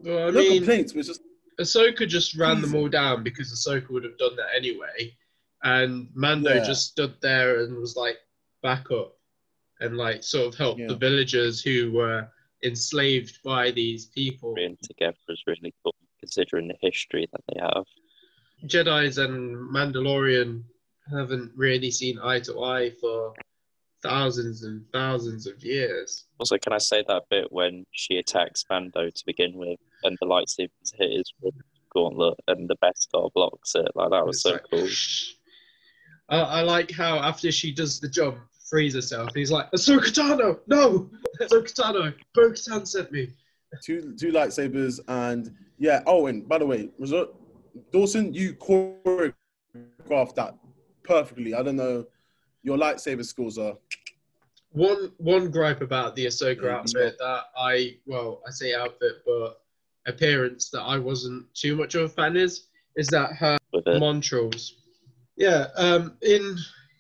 Well, 0.04 0.28
I 0.28 0.32
no 0.32 0.40
mean, 0.40 0.58
complaints, 0.58 0.94
but 0.94 1.00
it's 1.00 1.08
just 1.10 1.22
Ahsoka 1.60 2.08
just 2.08 2.36
ran 2.36 2.62
them 2.62 2.74
all 2.76 2.90
down 2.90 3.24
because 3.24 3.52
Ahsoka 3.54 3.90
would 3.92 4.04
have 4.04 4.18
done 4.18 4.36
that 4.36 4.48
anyway. 4.56 5.16
And 5.64 6.10
Mando 6.16 6.56
Yeah. 6.56 6.64
just 6.64 6.88
stood 6.92 7.14
there 7.22 7.62
and 7.64 7.78
was 7.78 7.96
like, 7.96 8.18
back 8.64 8.90
up 8.92 9.18
and 9.80 9.98
like 9.98 10.24
sort 10.24 10.48
of 10.48 10.56
helped 10.56 10.80
Yeah. 10.80 10.88
the 10.88 10.96
villagers 10.96 11.62
who 11.62 11.92
were 11.92 12.28
enslaved 12.64 13.42
by 13.44 13.72
these 13.72 14.06
people. 14.08 14.54
Being 14.56 14.78
together 14.84 15.18
is 15.30 15.44
really 15.48 15.74
cool, 15.84 15.96
considering 16.20 16.68
the 16.68 16.78
history 16.82 17.28
that 17.32 17.42
they 17.52 17.60
have. 17.60 17.86
Jedi's 18.68 19.18
and 19.18 19.56
Mandalorian 19.76 20.64
haven't 21.10 21.52
really 21.56 21.92
seen 21.92 22.20
eye 22.20 22.40
to 22.42 22.62
eye 22.62 22.92
for 23.00 23.34
thousands 24.04 24.64
and 24.64 24.86
thousands 24.92 25.48
of 25.48 25.64
years. 25.64 26.26
Also, 26.40 26.58
can 26.58 26.74
I 26.74 26.78
say 26.78 27.04
that 27.08 27.24
bit 27.30 27.52
when 27.52 27.86
she 27.92 28.18
attacks 28.18 28.66
Mando 28.70 29.10
to 29.10 29.26
begin 29.26 29.54
with, 29.56 29.80
and 30.04 30.18
the 30.20 30.28
lightsabers 30.28 30.94
hit 30.96 31.12
his 31.12 31.32
gauntlet, 31.94 32.40
and 32.48 32.70
the 32.70 32.76
Beskar 32.78 33.32
blocks 33.34 33.76
it? 33.76 33.92
Like 33.96 34.12
that 34.12 34.26
was 34.26 34.38
It's 34.38 34.44
so 34.44 34.52
like, 34.52 34.66
cool. 34.70 34.88
I, 36.30 36.60
I 36.60 36.62
like 36.62 36.92
how 36.92 37.20
after 37.20 37.52
she 37.52 37.72
does 37.72 38.00
the 38.00 38.10
jump, 38.10 38.38
frees 38.70 38.96
herself, 38.96 39.30
he's 39.36 39.52
like, 39.52 39.70
Ahsoka 39.72 40.12
Tano, 40.12 40.60
no! 40.68 41.10
Ahsoka 41.42 41.74
Tano, 41.74 42.14
Bo-Katan 42.34 42.88
sent 42.88 43.12
me. 43.12 43.30
two 43.84 44.16
two 44.20 44.32
lightsabers 44.32 45.00
and 45.08 45.54
yeah. 45.78 46.02
Oh, 46.06 46.28
and 46.28 46.48
by 46.48 46.58
the 46.58 46.66
way, 46.66 46.90
Rosario 47.00 47.30
Dawson, 47.92 48.34
you 48.34 48.54
choreographed 48.54 50.36
that 50.36 50.56
perfectly. 51.04 51.54
I 51.54 51.64
don't 51.64 51.76
know. 51.76 52.06
Your 52.64 52.78
lightsaber 52.78 53.26
skills 53.26 53.58
are 53.58 53.78
One 54.72 55.12
one 55.18 55.52
gripe 55.52 55.82
about 55.82 56.16
the 56.16 56.28
Ahsoka 56.28 56.64
Yeah, 56.64 56.78
outfit 56.78 57.18
that 57.20 57.44
I 57.58 57.98
well 58.06 58.42
I 58.48 58.52
say 58.52 58.74
outfit 58.74 59.24
but 59.26 59.62
appearance 60.06 60.70
that 60.70 60.82
I 60.82 60.98
wasn't 60.98 61.54
too 61.54 61.76
much 61.76 61.96
of 61.96 62.04
a 62.04 62.10
fan 62.10 62.36
is 62.38 62.68
is 62.96 63.08
that 63.10 63.34
her 63.34 63.58
With 63.74 63.86
montrals. 63.86 64.74
Yeah, 65.38 65.68
um, 65.76 66.18
in 66.22 66.58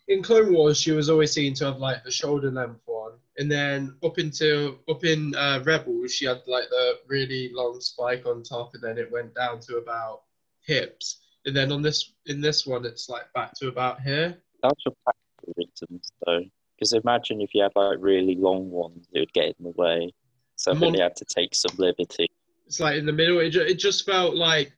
in 0.08 0.24
Clone 0.24 0.54
Wars 0.54 0.80
she 0.80 0.92
was 0.92 1.10
always 1.10 1.32
seen 1.32 1.54
to 1.56 1.66
have 1.66 1.78
like 1.78 2.04
the 2.04 2.12
shoulder 2.12 2.52
length 2.52 2.82
one, 2.86 3.14
and 3.38 3.52
then 3.52 3.96
up 4.04 4.18
into 4.20 4.80
up 4.90 5.04
in 5.04 5.36
uh, 5.36 5.62
Rebels 5.64 6.14
she 6.14 6.26
had 6.26 6.42
like 6.48 6.70
the 6.70 7.00
really 7.08 7.52
long 7.54 7.80
spike 7.82 8.26
on 8.26 8.44
top, 8.44 8.74
and 8.74 8.84
then 8.84 8.98
it 8.98 9.12
went 9.12 9.34
down 9.36 9.60
to 9.62 9.78
about 9.78 10.24
hips, 10.62 11.20
and 11.46 11.56
then 11.56 11.72
on 11.72 11.82
this 11.82 12.14
in 12.28 12.42
this 12.42 12.66
one 12.68 12.86
it's 12.86 13.10
like 13.10 13.32
back 13.34 13.54
to 13.60 13.68
about 13.68 14.02
here. 14.02 14.38
that's 14.64 14.82
for 14.84 14.94
practical 15.04 15.54
reasons, 15.58 16.12
though. 16.26 16.44
Because 16.78 16.94
imagine 16.94 17.42
if 17.42 17.54
you 17.54 17.62
had 17.64 17.72
like 17.76 17.98
really 18.00 18.36
long 18.36 18.70
ones, 18.70 19.08
it 19.14 19.20
would 19.20 19.34
get 19.34 19.46
in 19.46 19.54
the 19.66 19.70
way. 19.72 20.12
So 20.56 20.72
I 20.72 20.74
think 20.76 20.82
Mon- 20.84 20.94
they 20.94 21.02
had 21.04 21.16
to 21.18 21.26
take 21.26 21.54
some 21.56 21.76
liberty. 21.78 22.28
it's 22.68 22.80
like 22.80 22.98
in 22.98 23.06
the 23.06 23.14
middle. 23.14 23.40
It, 23.40 23.50
ju- 23.52 23.62
it 23.62 23.76
just 23.80 24.06
felt 24.06 24.36
like 24.36 24.72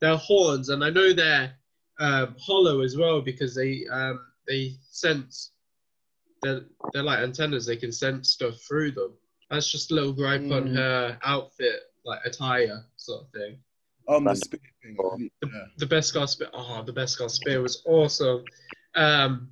they're 0.00 0.16
horns, 0.16 0.68
and 0.70 0.82
I 0.84 0.90
know 0.90 1.12
they're 1.12 1.52
um, 2.00 2.36
hollow 2.40 2.80
as 2.82 2.96
well 2.96 3.20
because 3.20 3.54
they 3.54 3.84
um, 3.90 4.20
they 4.46 4.76
sense. 4.90 5.52
They're, 6.42 6.60
they're 6.92 7.02
like 7.02 7.18
antennas; 7.20 7.66
they 7.66 7.76
can 7.76 7.92
sense 7.92 8.30
stuff 8.30 8.60
through 8.60 8.92
them. 8.92 9.12
That's 9.50 9.70
just 9.72 9.90
a 9.90 9.94
little 9.94 10.12
gripe 10.12 10.42
on 10.42 10.68
Mm. 10.68 10.76
her 10.76 11.18
outfit, 11.24 11.80
like 12.04 12.20
attire 12.24 12.84
sort 12.96 13.22
of 13.24 13.30
thing. 13.32 13.58
Um 14.08 14.24
the 14.24 14.28
Random. 14.30 14.36
spear 14.36 14.60
thing. 14.82 14.96
The, 15.42 15.48
Yeah. 15.48 15.64
the 15.78 15.86
Beskar 15.86 16.28
spear, 16.28 16.48
oh, 16.52 16.82
the 16.84 16.92
Beskar 16.92 17.30
spear 17.30 17.60
was 17.62 17.82
awesome. 17.86 18.44
Um, 18.94 19.50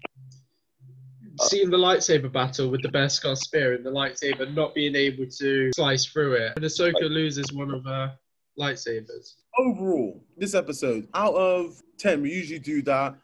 seeing 1.42 1.70
the 1.70 1.76
lightsaber 1.76 2.32
battle 2.32 2.68
with 2.70 2.82
the 2.82 2.88
best 2.88 3.22
Beskar 3.22 3.36
spear 3.36 3.75
and 3.75 3.84
the 3.84 3.90
lightsaber 3.90 4.52
not 4.54 4.75
being 4.75 4.94
able 4.96 5.26
to 5.38 5.70
slice 5.75 6.06
through 6.06 6.34
it, 6.34 6.52
and 6.56 6.64
Ahsoka 6.64 7.10
loses 7.10 7.52
one 7.52 7.70
of 7.70 7.84
her 7.84 8.16
lightsabers. 8.58 9.34
Overall, 9.58 10.25
this 10.36 10.54
episode, 10.54 11.08
out 11.14 11.34
of 11.34 11.80
ten, 11.98 12.22
we 12.22 12.30
usually 12.32 12.58
do 12.58 12.82
that. 12.82 13.14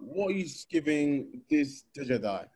What 0.00 0.28
are 0.32 0.34
you 0.34 0.46
giving 0.70 1.42
this 1.48 1.84
the 1.94 2.02
Jedi? 2.04 2.46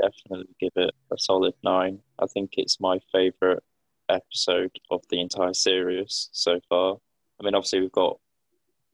Definitely 0.00 0.54
give 0.60 0.72
it 0.76 0.90
a 1.12 1.16
solid 1.18 1.54
nine. 1.62 2.00
I 2.18 2.26
think 2.26 2.50
it's 2.56 2.80
my 2.80 2.98
favorite 3.12 3.62
episode 4.08 4.70
of 4.90 5.02
the 5.10 5.20
entire 5.20 5.54
series 5.54 6.28
so 6.32 6.60
far. 6.68 6.96
I 7.40 7.44
mean, 7.44 7.54
obviously 7.54 7.80
we've 7.80 7.92
got 7.92 8.18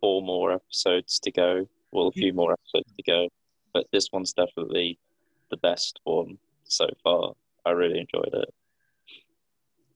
four 0.00 0.22
more 0.22 0.52
episodes 0.52 1.18
to 1.20 1.30
go, 1.30 1.68
well, 1.92 2.08
a 2.08 2.12
few 2.12 2.32
more 2.32 2.52
episodes 2.52 2.92
to 2.96 3.02
go, 3.02 3.28
but 3.72 3.86
this 3.92 4.08
one's 4.12 4.32
definitely 4.32 4.98
the 5.50 5.56
best 5.58 6.00
one 6.04 6.38
so 6.64 6.88
far. 7.02 7.34
I 7.64 7.70
really 7.70 8.00
enjoyed 8.00 8.32
it. 8.32 8.54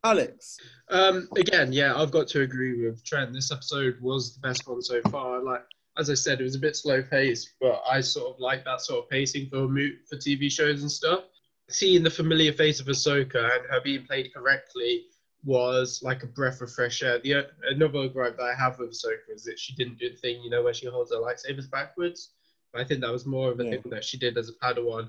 Alex. 0.05 0.59
Um, 0.89 1.29
again, 1.37 1.73
yeah, 1.73 2.01
I've 2.01 2.13
got 2.13 2.29
to 2.29 2.43
agree 2.43 2.87
with 2.87 3.05
Trent. 3.05 3.33
This 3.33 3.51
episode 3.51 3.97
was 4.01 4.35
the 4.35 4.41
best 4.41 4.69
one 4.69 4.81
so 4.81 5.01
far. 5.11 5.43
Like 5.43 5.65
as 5.99 6.11
I 6.11 6.15
said, 6.15 6.41
it 6.41 6.45
was 6.45 6.55
a 6.55 6.61
bit 6.61 6.77
slow 6.77 7.03
paced, 7.03 7.55
but 7.61 7.83
I 7.91 8.01
sort 8.01 8.35
of 8.35 8.41
like 8.41 8.65
that 8.65 8.81
sort 8.81 9.05
of 9.05 9.11
pacing 9.11 9.49
for 9.49 9.67
mo- 9.67 9.97
for 10.09 10.17
TV 10.17 10.51
shows 10.51 10.83
and 10.83 10.91
stuff. 10.91 11.25
Seeing 11.69 12.05
the 12.05 12.11
familiar 12.11 12.53
face 12.53 12.79
of 12.79 12.87
Ahsoka 12.87 13.57
and 13.57 13.67
her 13.69 13.81
being 13.83 14.05
played 14.05 14.33
correctly 14.33 15.07
was 15.47 16.03
like 16.03 16.23
a 16.23 16.27
breath 16.27 16.61
of 16.61 16.71
fresh 16.71 17.03
air. 17.03 17.19
The 17.19 17.47
another 17.71 18.09
gripe 18.09 18.37
that 18.37 18.43
I 18.43 18.55
have 18.55 18.79
with 18.79 18.91
Ahsoka 18.91 19.35
is 19.35 19.45
that 19.45 19.59
she 19.59 19.75
didn't 19.75 19.99
do 19.99 20.11
the 20.11 20.17
thing, 20.17 20.43
you 20.43 20.51
know, 20.51 20.63
where 20.63 20.75
she 20.75 20.87
holds 20.87 21.13
her 21.13 21.19
lightsabers 21.19 21.71
backwards. 21.71 22.33
I 22.75 22.85
think 22.85 23.01
that 23.01 23.11
was 23.11 23.25
more 23.25 23.51
of 23.51 23.61
a 23.61 23.65
Yeah. 23.65 23.71
thing 23.71 23.83
that 23.87 24.05
she 24.05 24.19
did 24.19 24.37
as 24.37 24.51
a 24.51 24.53
Padawan 24.53 25.09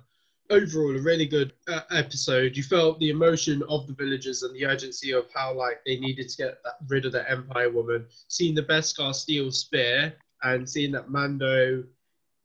overall 0.49 0.95
a 0.95 1.01
really 1.01 1.25
good 1.25 1.53
uh, 1.67 1.81
episode. 1.91 2.55
You 2.55 2.63
felt 2.63 2.99
the 2.99 3.09
emotion 3.09 3.63
of 3.69 3.87
the 3.87 3.93
villagers 3.93 4.43
and 4.43 4.55
the 4.55 4.65
urgency 4.65 5.11
of 5.11 5.25
how 5.33 5.53
like 5.53 5.81
they 5.85 5.97
needed 5.97 6.29
to 6.29 6.37
get 6.37 6.63
that, 6.63 6.75
rid 6.87 7.05
of 7.05 7.11
the 7.11 7.29
Empire 7.29 7.69
woman. 7.69 8.05
Seeing 8.27 8.55
the 8.55 8.63
Beskar 8.63 9.13
steel 9.13 9.51
spear 9.51 10.13
and 10.43 10.69
seeing 10.69 10.91
that 10.93 11.09
Mando 11.09 11.83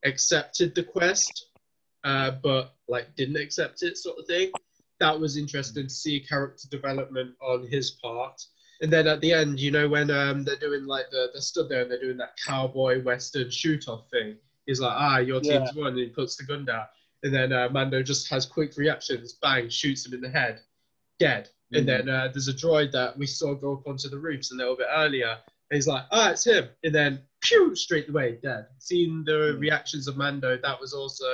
accepted 0.04 0.74
the 0.74 0.82
quest, 0.82 1.50
uh, 2.04 2.32
but 2.42 2.74
like 2.88 3.14
didn't 3.16 3.36
accept 3.36 3.82
it, 3.82 3.96
sort 3.98 4.18
of 4.18 4.26
thing. 4.26 4.50
That 5.02 5.18
was 5.18 5.36
interesting 5.36 5.84
to 5.88 5.94
see 6.02 6.20
character 6.20 6.68
development 6.70 7.34
on 7.40 7.66
his 7.66 7.90
part. 8.02 8.38
And 8.80 8.92
then 8.92 9.06
at 9.06 9.20
the 9.20 9.32
end, 9.32 9.60
you 9.60 9.70
know, 9.70 9.88
when 9.88 10.10
um, 10.10 10.44
they're 10.44 10.56
doing 10.68 10.86
like 10.86 11.08
the 11.10 11.30
they're 11.32 11.42
stood 11.42 11.68
there 11.68 11.82
and 11.82 11.90
they're 11.90 12.00
doing 12.00 12.16
that 12.18 12.36
cowboy 12.46 13.02
western 13.02 13.50
shoot 13.50 13.88
off 13.88 14.04
thing. 14.10 14.36
He's 14.66 14.80
like, 14.80 14.94
ah, 14.96 15.18
your 15.18 15.40
team's 15.40 15.74
won, 15.74 15.88
and 15.88 15.98
he 15.98 16.06
puts 16.06 16.36
the 16.36 16.44
gun 16.44 16.64
down. 16.64 16.86
And 17.24 17.34
then 17.34 17.52
uh, 17.52 17.68
Mando 17.70 18.02
just 18.02 18.28
has 18.30 18.46
quick 18.46 18.76
reactions, 18.76 19.34
bang, 19.42 19.68
shoots 19.68 20.06
him 20.06 20.14
in 20.14 20.20
the 20.20 20.28
head, 20.30 20.60
dead. 21.18 21.48
And 21.74 21.88
then 21.88 22.08
uh, 22.08 22.28
there's 22.32 22.48
a 22.48 22.52
droid 22.52 22.92
that 22.92 23.16
we 23.18 23.26
saw 23.26 23.54
go 23.54 23.74
up 23.74 23.86
onto 23.88 24.08
the 24.08 24.18
roofs 24.18 24.52
a 24.52 24.54
little 24.54 24.76
bit 24.76 24.88
earlier. 24.94 25.36
And 25.70 25.76
he's 25.76 25.86
like, 25.86 26.04
ah, 26.12 26.30
it's 26.32 26.44
him. 26.46 26.68
And 26.84 26.94
then, 26.94 27.22
pew, 27.40 27.74
straight 27.74 28.08
away, 28.08 28.38
dead. 28.42 28.66
Seeing 28.78 29.24
the 29.24 29.32
Mm. 29.32 29.60
reactions 29.60 30.06
of 30.06 30.16
Mando, 30.16 30.56
that 30.58 30.80
was 30.80 30.92
also 30.92 31.30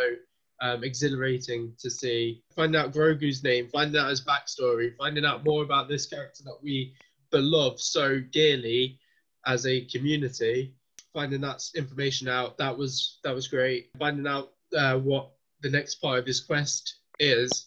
um, 0.60 0.84
exhilarating 0.84 1.72
to 1.78 1.90
see. 1.90 2.42
Find 2.54 2.74
out 2.74 2.92
Grogu's 2.92 3.42
name, 3.42 3.68
find 3.68 3.94
out 3.96 4.10
his 4.10 4.24
backstory, 4.24 4.96
finding 4.96 5.24
out 5.24 5.44
more 5.44 5.62
about 5.62 5.88
this 5.88 6.06
character 6.06 6.42
that 6.44 6.58
we 6.62 6.94
beloved 7.30 7.80
so 7.80 8.20
dearly 8.20 8.98
as 9.46 9.66
a 9.66 9.84
community. 9.86 10.74
Finding 11.14 11.40
that 11.40 11.62
information 11.74 12.28
out, 12.28 12.58
that 12.58 12.76
was 12.76 13.18
that 13.24 13.34
was 13.34 13.48
great. 13.48 13.90
Finding 13.98 14.26
out 14.26 14.52
uh, 14.76 14.98
what 14.98 15.30
the 15.62 15.70
next 15.70 15.96
part 15.96 16.18
of 16.18 16.26
his 16.26 16.40
quest 16.40 16.98
is 17.18 17.66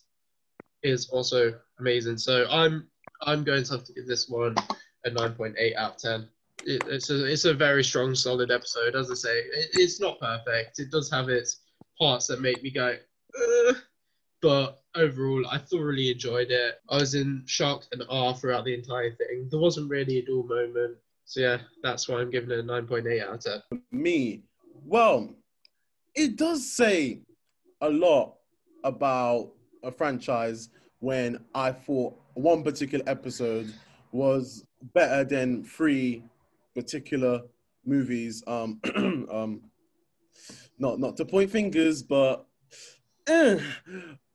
is 0.83 1.09
also 1.09 1.53
amazing. 1.79 2.17
So 2.17 2.45
I'm 2.49 2.87
I'm 3.23 3.43
going 3.43 3.63
to 3.63 3.71
have 3.73 3.83
to 3.85 3.93
give 3.93 4.07
this 4.07 4.29
one 4.29 4.55
a 5.05 5.09
9.8 5.09 5.75
out 5.75 5.95
of 5.95 5.97
10. 5.97 6.29
It, 6.65 6.83
it's 6.87 7.09
a 7.09 7.25
it's 7.25 7.45
a 7.45 7.53
very 7.53 7.83
strong, 7.83 8.13
solid 8.13 8.51
episode. 8.51 8.95
As 8.95 9.09
I 9.09 9.15
say, 9.15 9.39
it, 9.39 9.69
it's 9.73 9.99
not 9.99 10.19
perfect. 10.19 10.79
It 10.79 10.91
does 10.91 11.09
have 11.09 11.29
its 11.29 11.60
parts 12.01 12.25
that 12.27 12.41
make 12.41 12.63
me 12.63 12.71
go, 12.71 12.97
"Ugh," 13.69 13.75
but 14.41 14.81
overall, 14.95 15.45
I 15.47 15.59
thoroughly 15.59 16.09
enjoyed 16.11 16.49
it. 16.49 16.79
I 16.89 16.97
was 16.97 17.13
in 17.13 17.43
shock 17.45 17.85
and 17.91 18.03
awe 18.09 18.33
throughout 18.33 18.65
the 18.65 18.73
entire 18.73 19.11
thing. 19.11 19.47
There 19.49 19.59
wasn't 19.59 19.89
really 19.89 20.17
a 20.17 20.25
dull 20.25 20.43
moment. 20.43 20.97
So 21.25 21.41
yeah, 21.41 21.59
that's 21.83 22.09
why 22.09 22.19
I'm 22.19 22.31
giving 22.31 22.49
it 22.51 22.59
a 22.59 22.63
9.8 22.63 23.23
out 23.23 23.45
of 23.45 23.63
10. 23.71 23.81
me, 23.91 24.41
Well, 24.85 25.33
it 26.15 26.35
does 26.35 26.69
say 26.69 27.21
a 27.81 27.89
lot 27.89 28.35
about 28.83 29.51
a 29.83 29.91
franchise 29.91 30.69
when 30.99 31.39
I 31.55 31.71
thought 31.71 32.19
one 32.33 32.63
particular 32.63 33.05
episode 33.07 33.73
was 34.11 34.65
better 34.93 35.23
than 35.23 35.63
three 35.63 36.23
particular 36.75 37.41
movies. 37.85 38.43
Um, 38.47 38.79
um, 39.31 39.61
not 40.81 40.99
not 40.99 41.15
to 41.17 41.25
point 41.25 41.51
fingers, 41.51 42.01
but 42.03 42.45
eh, 43.27 43.59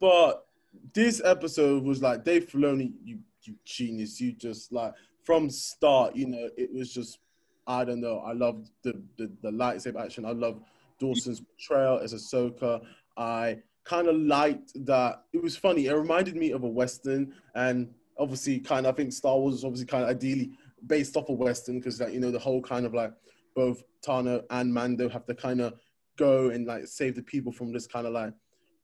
but 0.01 0.47
this 0.95 1.21
episode 1.25 1.83
was 1.83 2.01
like 2.01 2.25
Dave 2.25 2.49
Filoni, 2.49 2.93
you 3.05 3.19
you 3.43 3.55
genius, 3.65 4.21
you 4.21 4.33
just 4.33 4.73
like 4.73 4.95
from 5.25 5.51
start, 5.51 6.15
you 6.15 6.27
know, 6.27 6.49
it 6.57 6.73
was 6.73 6.93
just 6.93 7.19
I 7.67 7.85
don't 7.85 8.01
know. 8.01 8.21
I 8.21 8.33
loved 8.33 8.71
the 8.83 9.03
the, 9.19 9.31
the 9.43 9.51
lightsaber 9.51 10.03
action. 10.03 10.25
I 10.25 10.31
love 10.31 10.63
Dawson's 11.01 11.41
portrayal 11.41 11.99
as 11.99 12.15
Ahsoka. 12.15 12.81
I 13.17 13.59
kind 13.85 14.09
of 14.09 14.17
liked 14.17 14.73
that. 14.87 15.25
It 15.33 15.43
was 15.43 15.57
funny. 15.57 15.87
It 15.87 15.95
reminded 15.95 16.37
me 16.37 16.53
of 16.53 16.63
a 16.63 16.69
western, 16.69 17.35
and 17.55 17.93
obviously, 18.19 18.61
kind 18.61 18.87
of 18.87 18.95
I 18.95 18.97
think 18.97 19.13
Star 19.13 19.37
Wars 19.37 19.57
is 19.57 19.65
obviously 19.65 19.87
kind 19.87 20.05
of 20.05 20.11
ideally 20.11 20.53
based 20.87 21.17
off 21.17 21.29
a 21.29 21.33
western 21.33 21.79
because 21.79 22.01
like 22.01 22.13
you 22.13 22.21
know 22.21 22.31
the 22.31 22.39
whole 22.39 22.63
kind 22.63 22.87
of 22.87 22.95
like 22.95 23.13
both 23.57 23.83
Tano 24.07 24.45
and 24.51 24.73
Mando 24.73 25.09
have 25.09 25.27
to 25.27 25.35
kind 25.35 25.61
of 25.61 25.75
go 26.17 26.51
and 26.51 26.67
like 26.67 26.87
save 26.87 27.15
the 27.15 27.23
people 27.23 27.53
from 27.53 27.73
this 27.73 27.87
kind 27.87 28.07
of 28.07 28.13
like 28.13 28.33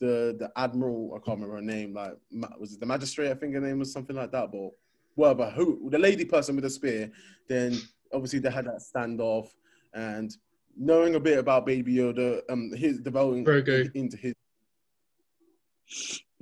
the 0.00 0.36
the 0.38 0.50
admiral. 0.56 1.12
I 1.14 1.18
can't 1.24 1.38
remember 1.40 1.56
her 1.56 1.62
name. 1.62 1.94
Like 1.94 2.14
was 2.58 2.72
it 2.72 2.80
the 2.80 2.86
magistrate? 2.86 3.30
I 3.30 3.34
think 3.34 3.54
her 3.54 3.60
name 3.60 3.78
was 3.78 3.92
something 3.92 4.16
like 4.16 4.32
that. 4.32 4.50
But 4.52 4.70
whatever, 5.14 5.50
who 5.50 5.88
the 5.90 5.98
lady 5.98 6.24
person 6.24 6.56
with 6.56 6.64
the 6.64 6.70
spear. 6.70 7.10
Then 7.48 7.78
obviously 8.12 8.38
they 8.38 8.50
had 8.50 8.66
that 8.66 8.80
standoff 8.80 9.48
and 9.94 10.34
knowing 10.76 11.14
a 11.14 11.20
bit 11.20 11.38
about 11.38 11.66
Baby 11.66 11.94
Yoda, 11.94 12.40
um, 12.48 12.72
his 12.72 13.00
developing 13.00 13.44
Grogu. 13.44 13.90
into 13.94 14.16
his 14.16 14.34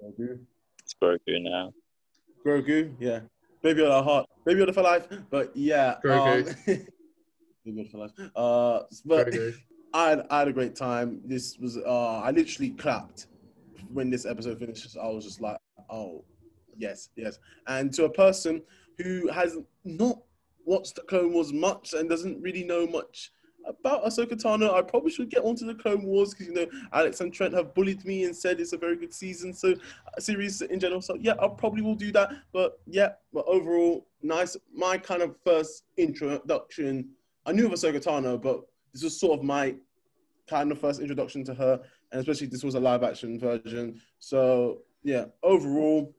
Grogu. 0.01 0.41
It's 0.83 0.95
Grogu 1.03 1.43
now. 1.43 1.73
Grogu, 2.45 2.95
yeah. 2.99 3.21
Baby 3.63 3.83
Yoda 3.83 4.03
heart, 4.03 4.27
Baby 4.47 4.61
Yoda 4.61 4.75
for 4.75 4.83
life. 4.83 5.07
But 5.31 5.55
yeah, 5.57 5.97
Grogu. 6.05 6.49
um, 6.49 6.55
Baby 7.65 7.83
Yoda 7.83 7.91
for 7.91 7.99
life. 7.99 8.13
Uh, 8.35 8.81
but 9.05 9.29
Grogu. 9.29 9.55
I 9.93 10.11
had, 10.11 10.27
I 10.31 10.39
had 10.41 10.49
a 10.49 10.53
great 10.53 10.77
time. 10.77 11.21
This 11.25 11.59
was 11.59 11.77
uh, 11.77 12.21
I 12.21 12.31
literally 12.31 12.71
clapped 12.71 13.27
when 13.93 14.11
this 14.11 14.25
episode 14.25 14.59
finishes. 14.59 14.97
I 14.97 15.09
was 15.09 15.25
just 15.25 15.41
like, 15.41 15.59
oh, 15.89 16.25
yes, 16.77 17.11
yes. 17.17 17.39
And 17.67 17.93
to 17.95 18.05
a 18.05 18.11
person 18.11 18.63
who 18.99 19.29
has 19.29 19.59
not 19.85 20.19
watched 20.65 20.97
the 20.97 21.03
Clone 21.03 21.33
Wars 21.33 21.53
much 21.53 21.95
and 21.95 22.09
doesn't 22.09 22.41
really 22.41 22.63
know 22.63 22.87
much 22.87 23.33
about 23.67 24.05
Ahsoka 24.05 24.33
Tano, 24.33 24.73
I 24.73 24.83
probably 24.83 25.11
should 25.11 25.29
get 25.29 25.45
onto 25.45 25.67
the 25.67 25.75
Clone 25.75 26.05
Wars 26.05 26.33
because 26.33 26.47
you 26.47 26.55
know 26.55 26.67
Alex 26.93 27.21
and 27.21 27.33
Trent 27.33 27.55
have 27.55 27.75
bullied 27.75 28.05
me 28.05 28.25
and 28.25 28.35
said 28.35 28.61
it's 28.61 28.73
a 28.73 28.79
very 28.79 28.97
good 28.97 29.13
season, 29.13 29.53
so 29.53 29.73
uh, 29.73 30.21
series 30.21 30.63
in 30.63 30.81
general. 30.81 31.03
So 31.03 31.17
yeah, 31.21 31.35
I 31.41 31.49
probably 31.49 31.83
will 31.83 31.95
do 31.95 32.13
that. 32.13 32.31
But 32.53 32.81
yeah, 32.87 33.11
but 33.33 33.45
overall, 33.47 34.07
nice. 34.23 34.57
My 34.75 34.97
kind 34.99 35.23
of 35.23 35.37
first 35.45 35.85
introduction. 35.97 37.11
I 37.47 37.53
knew 37.53 37.67
of 37.67 37.73
Ahsoka 37.73 38.03
Tano, 38.03 38.41
but 38.41 38.63
this 38.93 39.03
was 39.03 39.19
sort 39.19 39.39
of 39.39 39.45
my 39.45 39.75
kind 40.49 40.73
of 40.73 40.79
first 40.79 41.01
introduction 41.01 41.45
to 41.45 41.55
her, 41.55 41.81
and 42.13 42.21
especially 42.21 42.49
this 42.49 42.65
was 42.65 42.75
a 42.75 42.81
live 42.81 43.03
action 43.03 43.39
version. 43.39 44.01
So 44.19 44.79
yeah, 45.03 45.27
overall, 45.43 46.15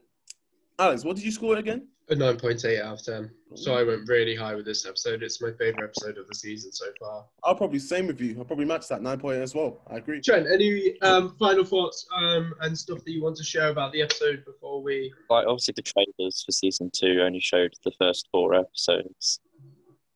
Alex, 0.80 1.04
what 1.04 1.16
did 1.16 1.25
you 1.25 1.32
score 1.32 1.54
it 1.54 1.60
again? 1.60 1.88
A 2.10 2.16
9.8 2.16 2.82
out 2.82 3.00
of 3.00 3.06
10. 3.06 3.32
So 3.56 3.74
I 3.74 3.84
went 3.84 4.08
really 4.08 4.36
high 4.36 4.56
with 4.56 4.65
this 4.65 4.86
episode. 4.86 5.24
It's 5.24 5.41
my 5.41 5.52
favorite 5.52 5.84
episode 5.84 6.17
of 6.17 6.28
the 6.28 6.36
season 6.36 6.72
so 6.72 6.88
far. 7.00 7.26
I'll 7.43 7.56
probably 7.56 7.80
same 7.80 8.08
with 8.08 8.19
you. 8.19 8.36
I'll 8.38 8.43
probably 8.43 8.65
match 8.65 8.88
that 8.89 9.02
nine 9.02 9.19
point 9.19 9.41
as 9.41 9.56
well. 9.56 9.82
I 9.88 9.98
agree. 9.98 10.19
Trent, 10.19 10.48
any 10.52 11.00
um, 11.02 11.36
final 11.38 11.63
thoughts 11.63 12.06
um, 12.17 12.54
and 12.62 12.78
stuff 12.78 13.04
that 13.06 13.12
you 13.12 13.24
want 13.24 13.38
to 13.38 13.43
share 13.43 13.69
about 13.69 13.93
the 13.93 14.02
episode 14.02 14.43
before 14.45 14.82
we? 14.82 15.13
Like 15.30 15.45
obviously 15.48 15.74
the 15.76 15.84
trailers 15.84 16.43
for 16.43 16.52
season 16.52 16.89
two 16.93 17.22
only 17.22 17.39
showed 17.39 17.74
the 17.84 17.91
first 17.98 18.28
four 18.32 18.56
episodes. 18.56 19.39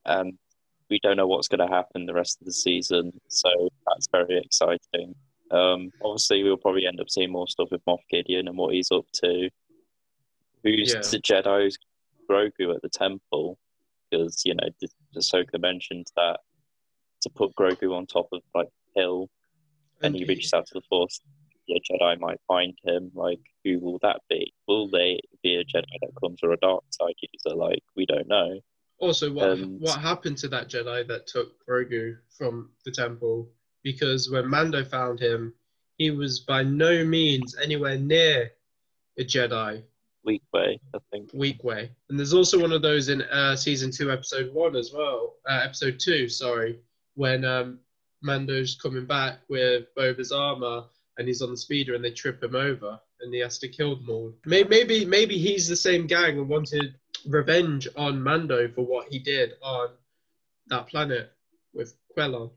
Um, 0.05 0.37
we 0.89 0.99
don't 1.01 1.17
know 1.17 1.27
what's 1.27 1.47
going 1.47 1.67
to 1.67 1.73
happen 1.73 2.05
the 2.05 2.13
rest 2.13 2.39
of 2.41 2.45
the 2.45 2.53
season, 2.53 3.11
so 3.27 3.49
that's 3.87 4.07
very 4.11 4.37
exciting. 4.39 5.15
Um, 5.51 5.91
obviously, 6.03 6.43
we'll 6.43 6.57
probably 6.57 6.85
end 6.87 6.99
up 6.99 7.09
seeing 7.09 7.31
more 7.31 7.47
stuff 7.47 7.69
with 7.71 7.83
Moff 7.85 7.99
Gideon 8.09 8.47
and 8.47 8.57
what 8.57 8.73
he's 8.73 8.91
up 8.91 9.05
to. 9.23 9.49
Who's 10.63 10.93
Yeah. 10.93 11.01
the 11.01 11.19
Jedi's 11.19 11.77
Grogu 12.29 12.73
at 12.75 12.81
the 12.81 12.89
temple? 12.89 13.57
Because 14.09 14.43
you 14.45 14.55
know, 14.55 14.67
the 14.81 14.89
Ahsoka 15.15 15.59
mentioned 15.59 16.07
that 16.15 16.39
to 17.21 17.29
put 17.29 17.55
Grogu 17.55 17.95
on 17.95 18.05
top 18.05 18.27
of 18.31 18.41
like 18.53 18.69
hill 18.95 19.29
and 20.01 20.15
he 20.15 20.25
reaches 20.25 20.53
out 20.53 20.65
to 20.67 20.73
the 20.75 20.81
Force, 20.89 21.19
a 21.69 21.79
Jedi 21.79 22.19
might 22.19 22.39
find 22.47 22.77
him. 22.83 23.11
Like, 23.15 23.39
who 23.63 23.79
will 23.79 23.99
that 24.01 24.21
be? 24.29 24.53
Will 24.67 24.87
they 24.89 25.19
be 25.41 25.55
a 25.55 25.63
Jedi 25.63 25.85
that 26.01 26.11
comes 26.21 26.39
or 26.43 26.51
a 26.51 26.57
dark 26.57 26.83
side 26.89 27.15
user? 27.21 27.55
Like, 27.55 27.81
we 27.95 28.05
don't 28.05 28.27
know. 28.27 28.59
Also, 28.99 29.31
what 29.31 29.51
Um, 29.51 29.79
what 29.79 29.99
happened 29.99 30.37
to 30.39 30.47
that 30.49 30.69
Jedi 30.69 31.07
that 31.07 31.27
took 31.27 31.65
Grogu 31.65 32.17
from 32.29 32.71
the 32.85 32.91
temple? 32.91 33.49
Because 33.83 34.29
when 34.29 34.47
Mando 34.47 34.83
found 34.83 35.19
him, 35.19 35.53
he 35.97 36.11
was 36.11 36.39
by 36.39 36.63
no 36.63 37.05
means 37.05 37.55
anywhere 37.61 37.97
near 37.97 38.51
a 39.17 39.23
Jedi. 39.23 39.83
Weak 40.23 40.41
way, 40.53 40.79
I 40.93 40.97
think. 41.11 41.31
Weequay. 41.31 41.89
And 42.09 42.17
there's 42.17 42.33
also 42.33 42.59
one 42.59 42.71
of 42.71 42.81
those 42.81 43.09
in 43.09 43.21
uh, 43.23 43.55
season 43.55 43.91
two, 43.91 44.11
episode 44.11 44.51
one 44.53 44.75
as 44.75 44.91
well. 44.91 45.35
Uh, 45.47 45.61
episode 45.63 45.99
two, 45.99 46.27
sorry, 46.27 46.79
when 47.13 47.45
um, 47.45 47.79
Mando's 48.23 48.75
coming 48.75 49.05
back 49.05 49.39
with 49.49 49.85
Boba's 49.95 50.31
armor 50.31 50.85
and 51.17 51.27
he's 51.27 51.41
on 51.41 51.51
the 51.51 51.57
speeder 51.57 51.93
and 51.93 52.03
they 52.03 52.11
trip 52.11 52.41
him 52.43 52.55
over 52.55 52.99
and 53.21 53.33
he 53.33 53.39
has 53.39 53.59
to 53.59 53.67
kill 53.67 53.95
them 53.97 54.09
all. 54.09 54.33
Maybe 54.45 54.69
maybe, 54.69 55.05
maybe 55.05 55.37
he's 55.37 55.67
the 55.67 55.75
same 55.75 56.07
gang 56.07 56.39
and 56.39 56.49
wanted 56.49 56.95
revenge 57.27 57.87
on 57.95 58.21
Mando 58.21 58.67
for 58.69 58.85
what 58.85 59.07
he 59.09 59.19
did 59.19 59.53
on 59.61 59.89
that 60.67 60.87
planet 60.87 61.31
with 61.73 61.95
Quellon. 62.15 62.51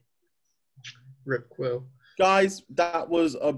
Rip 1.25 1.55
Kuiil. 1.55 1.85
guys, 2.19 2.63
that 2.71 3.09
was 3.09 3.35
a 3.35 3.55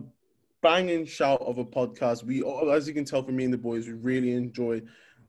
banging 0.63 1.07
shout 1.07 1.41
of 1.43 1.59
a 1.59 1.65
podcast. 1.65 2.25
We, 2.25 2.45
as 2.73 2.89
you 2.89 2.95
can 2.95 3.05
tell 3.05 3.23
from 3.23 3.37
me 3.37 3.45
and 3.45 3.53
the 3.53 3.59
boys, 3.59 3.87
we 3.87 3.93
really 3.95 4.33
enjoy 4.33 4.83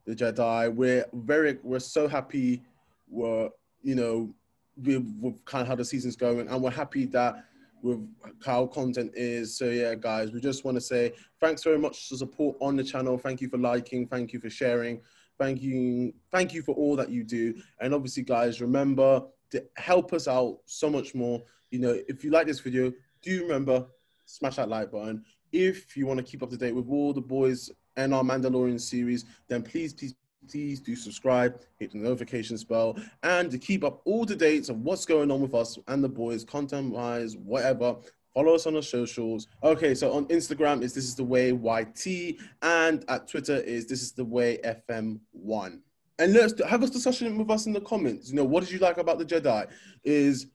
the 0.05 0.15
Jedi. 0.15 0.73
We're 0.73 1.05
very, 1.13 1.59
we're 1.63 1.79
so 1.79 2.07
happy. 2.07 2.63
We're, 3.07 3.49
you 3.83 3.95
know, 3.95 4.33
with, 4.77 5.05
with 5.19 5.45
kind 5.45 5.61
of 5.61 5.67
how 5.67 5.75
the 5.75 5.85
season's 5.85 6.15
going, 6.15 6.47
and 6.47 6.61
we're 6.63 6.71
happy 6.71 7.05
that 7.07 7.45
with 7.83 8.07
how 8.45 8.67
content 8.67 9.11
is. 9.15 9.57
So 9.57 9.65
yeah, 9.65 9.95
guys, 9.95 10.31
we 10.31 10.39
just 10.39 10.63
want 10.63 10.75
to 10.75 10.81
say 10.81 11.13
thanks 11.39 11.63
very 11.63 11.79
much 11.79 12.09
for 12.09 12.15
support 12.15 12.57
on 12.59 12.75
the 12.75 12.83
channel. 12.83 13.17
Thank 13.17 13.41
you 13.41 13.49
for 13.49 13.57
liking. 13.57 14.07
Thank 14.07 14.33
you 14.33 14.39
for 14.39 14.49
sharing. 14.49 15.01
Thank 15.41 15.63
you, 15.63 16.13
thank 16.31 16.53
you 16.53 16.61
for 16.61 16.75
all 16.75 16.95
that 16.97 17.09
you 17.09 17.23
do. 17.23 17.55
And 17.79 17.95
obviously, 17.95 18.21
guys, 18.21 18.61
remember 18.61 19.23
to 19.49 19.65
help 19.75 20.13
us 20.13 20.27
out 20.27 20.59
so 20.67 20.87
much 20.87 21.15
more. 21.15 21.41
You 21.71 21.79
know, 21.79 21.99
if 22.07 22.23
you 22.23 22.29
like 22.29 22.45
this 22.45 22.59
video, 22.59 22.93
do 23.23 23.41
remember 23.41 23.87
smash 24.27 24.57
that 24.57 24.69
like 24.69 24.91
button. 24.91 25.25
If 25.51 25.97
you 25.97 26.05
want 26.05 26.19
to 26.19 26.23
keep 26.23 26.43
up 26.43 26.51
to 26.51 26.57
date 26.57 26.75
with 26.75 26.87
all 26.87 27.11
the 27.11 27.21
boys 27.21 27.71
and 27.97 28.13
our 28.13 28.21
Mandalorian 28.21 28.79
series, 28.79 29.25
then 29.47 29.63
please, 29.63 29.95
please, 29.95 30.13
please 30.47 30.79
do 30.79 30.95
subscribe, 30.95 31.59
hit 31.79 31.91
the 31.91 31.97
notification 31.97 32.55
bell, 32.69 32.95
and 33.23 33.49
to 33.49 33.57
keep 33.57 33.83
up 33.83 34.03
all 34.05 34.25
the 34.25 34.35
dates 34.35 34.69
of 34.69 34.79
what's 34.81 35.05
going 35.05 35.31
on 35.31 35.41
with 35.41 35.55
us 35.55 35.75
and 35.87 36.03
the 36.03 36.09
boys, 36.09 36.43
content 36.43 36.93
wise, 36.93 37.35
whatever. 37.35 37.95
Follow 38.33 38.55
us 38.55 38.65
on 38.65 38.75
our 38.75 38.81
socials. 38.81 39.47
Okay, 39.63 39.93
so 39.93 40.13
on 40.13 40.25
Instagram 40.27 40.81
is 40.83 40.93
this 40.93 41.03
is 41.03 41.15
the 41.15 41.23
way 41.23 41.51
YT, 41.51 42.37
and 42.61 43.03
at 43.09 43.27
Twitter 43.27 43.57
is 43.57 43.87
this 43.87 44.01
is 44.01 44.13
the 44.13 44.23
way 44.23 44.57
FM1. 44.63 45.79
And 46.19 46.33
let's 46.33 46.53
have 46.65 46.83
a 46.83 46.87
discussion 46.87 47.37
with 47.37 47.49
us 47.49 47.65
in 47.65 47.73
the 47.73 47.81
comments. 47.81 48.29
You 48.29 48.35
know, 48.35 48.43
what 48.45 48.63
did 48.63 48.71
you 48.71 48.79
like 48.79 48.97
about 48.97 49.17
the 49.19 49.25
Jedi? 49.25 49.67
Is 50.03 50.47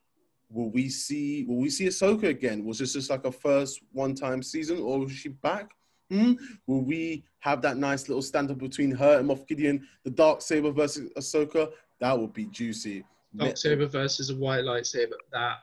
will 0.48 0.70
we 0.70 0.88
see 0.88 1.44
will 1.44 1.58
we 1.58 1.68
see 1.68 1.86
Ahsoka 1.86 2.24
again? 2.24 2.64
Was 2.64 2.78
this 2.78 2.94
just 2.94 3.10
like 3.10 3.24
a 3.26 3.32
first 3.32 3.80
one 3.92 4.14
time 4.14 4.42
season, 4.42 4.80
or 4.80 5.00
was 5.00 5.12
she 5.12 5.28
back? 5.28 5.72
Hmm? 6.10 6.34
Will 6.66 6.82
we 6.82 7.24
have 7.40 7.60
that 7.62 7.76
nice 7.76 8.08
little 8.08 8.22
stand 8.22 8.50
up 8.50 8.58
between 8.58 8.92
her 8.92 9.18
and 9.18 9.28
Moff 9.28 9.46
Gideon, 9.46 9.86
the 10.04 10.10
dark 10.10 10.40
saber 10.40 10.70
versus 10.70 11.10
Ahsoka? 11.18 11.70
That 12.00 12.18
would 12.18 12.32
be 12.32 12.46
juicy. 12.46 13.04
Dark 13.34 13.56
saber 13.56 13.86
versus 13.86 14.30
a 14.30 14.36
white 14.36 14.64
lightsaber. 14.64 15.14
That. 15.32 15.58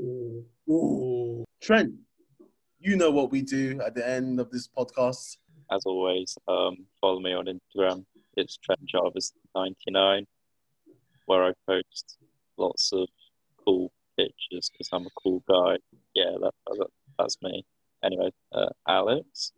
Ooh. 0.00 0.44
Ooh. 0.68 1.44
Trent, 1.62 1.94
you 2.80 2.96
know 2.96 3.10
what 3.10 3.30
we 3.30 3.42
do 3.42 3.80
at 3.84 3.94
the 3.94 4.06
end 4.06 4.40
of 4.40 4.50
this 4.50 4.68
podcast. 4.68 5.36
As 5.70 5.82
always, 5.86 6.36
um, 6.48 6.86
follow 7.00 7.20
me 7.20 7.32
on 7.32 7.46
Instagram. 7.46 8.04
It's 8.36 8.58
Trent 8.58 8.80
Jarvis99, 8.92 10.26
where 11.26 11.44
I 11.44 11.52
post 11.66 12.18
lots 12.56 12.92
of 12.92 13.08
cool 13.64 13.92
pictures 14.16 14.70
because 14.70 14.88
I'm 14.92 15.06
a 15.06 15.10
cool 15.22 15.42
guy. 15.48 15.78
Yeah, 16.14 16.32
that, 16.40 16.52
that, 16.66 16.86
that's 17.18 17.40
me. 17.42 17.64
Anyway, 18.04 18.30
uh, 18.52 18.68
Alex. 18.86 19.52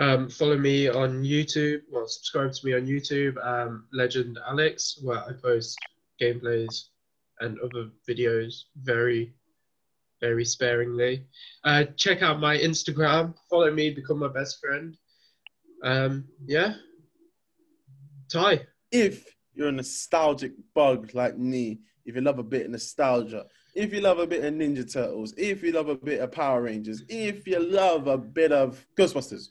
Um, 0.00 0.28
follow 0.28 0.58
me 0.58 0.88
on 0.88 1.22
YouTube. 1.22 1.82
Well, 1.90 2.06
subscribe 2.06 2.52
to 2.52 2.66
me 2.66 2.74
on 2.74 2.86
YouTube, 2.86 3.36
um, 3.46 3.86
Legend 3.92 4.38
Alex, 4.46 4.98
where 5.02 5.18
I 5.18 5.32
post 5.32 5.78
gameplays 6.20 6.88
and 7.40 7.58
other 7.60 7.90
videos 8.08 8.64
very, 8.82 9.34
very 10.24 10.44
sparingly. 10.44 11.26
Uh, 11.64 11.84
check 11.96 12.22
out 12.22 12.40
my 12.40 12.56
Instagram. 12.56 13.34
Follow 13.50 13.70
me. 13.70 13.90
Become 13.90 14.20
my 14.20 14.28
best 14.28 14.58
friend. 14.58 14.96
Um, 15.82 16.24
yeah. 16.46 16.74
Ty. 18.32 18.62
If 18.90 19.26
you're 19.52 19.68
a 19.68 19.72
nostalgic 19.72 20.52
bug 20.74 21.10
like 21.12 21.36
me, 21.36 21.80
if 22.06 22.14
you 22.14 22.22
love 22.22 22.38
a 22.38 22.42
bit 22.42 22.64
of 22.64 22.70
nostalgia, 22.70 23.44
if 23.74 23.92
you 23.92 24.00
love 24.00 24.18
a 24.18 24.26
bit 24.26 24.44
of 24.44 24.54
Ninja 24.54 24.90
Turtles, 24.90 25.34
if 25.36 25.62
you 25.62 25.72
love 25.72 25.90
a 25.90 25.94
bit 25.94 26.20
of 26.20 26.32
Power 26.32 26.62
Rangers, 26.62 27.02
if 27.08 27.46
you 27.46 27.60
love 27.60 28.06
a 28.06 28.16
bit 28.16 28.50
of 28.50 28.86
Ghostbusters, 28.96 29.48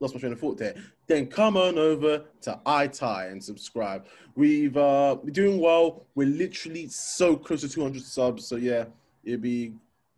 lost 0.00 0.12
my 0.12 0.20
train 0.20 0.32
of 0.32 0.40
thought 0.40 0.58
there, 0.58 0.74
then 1.06 1.26
come 1.26 1.56
on 1.56 1.78
over 1.78 2.24
to 2.42 2.60
iTie 2.66 3.32
and 3.32 3.42
subscribe. 3.42 4.04
We've 4.34 4.76
uh 4.76 5.16
we're 5.22 5.30
doing 5.30 5.58
well. 5.58 6.04
We're 6.14 6.28
literally 6.28 6.88
so 6.88 7.34
close 7.36 7.62
to 7.62 7.68
200 7.68 8.02
subs. 8.02 8.46
So 8.46 8.56
yeah, 8.56 8.84
it'd 9.24 9.42
be 9.42 9.74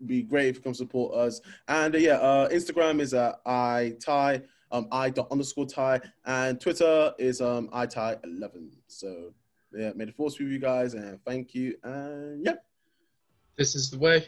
be 0.07 0.23
great 0.23 0.49
if 0.49 0.57
you 0.57 0.63
come 0.63 0.75
support 0.75 1.15
us. 1.15 1.41
And 1.67 1.95
uh, 1.95 1.99
yeah, 1.99 2.15
uh, 2.15 2.49
Instagram 2.51 3.01
is 3.01 3.15
at 3.15 3.45
iTie, 3.45 4.43
um, 4.71 4.87
i 4.93 5.11
dot 5.11 5.29
underscore 5.31 5.67
tie, 5.67 6.01
and 6.27 6.61
Twitter 6.61 7.13
is 7.19 7.41
um 7.41 7.69
itie11. 7.69 8.71
So 8.87 9.33
yeah, 9.73 9.93
may 9.95 10.05
the 10.07 10.13
force 10.13 10.37
be 10.37 10.45
with 10.45 10.53
you 10.55 10.59
guys, 10.59 10.95
and 10.95 11.19
thank 11.25 11.55
you. 11.55 11.77
And 11.83 12.45
yeah, 12.45 12.55
This 13.57 13.75
is 13.75 13.91
the 13.91 13.99
way. 13.99 14.27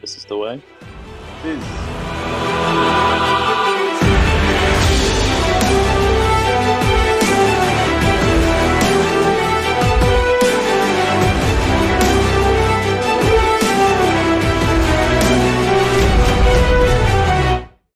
This 0.00 0.16
is 0.16 0.24
the 0.24 0.36
way. 0.36 0.62
peace. 1.42 1.66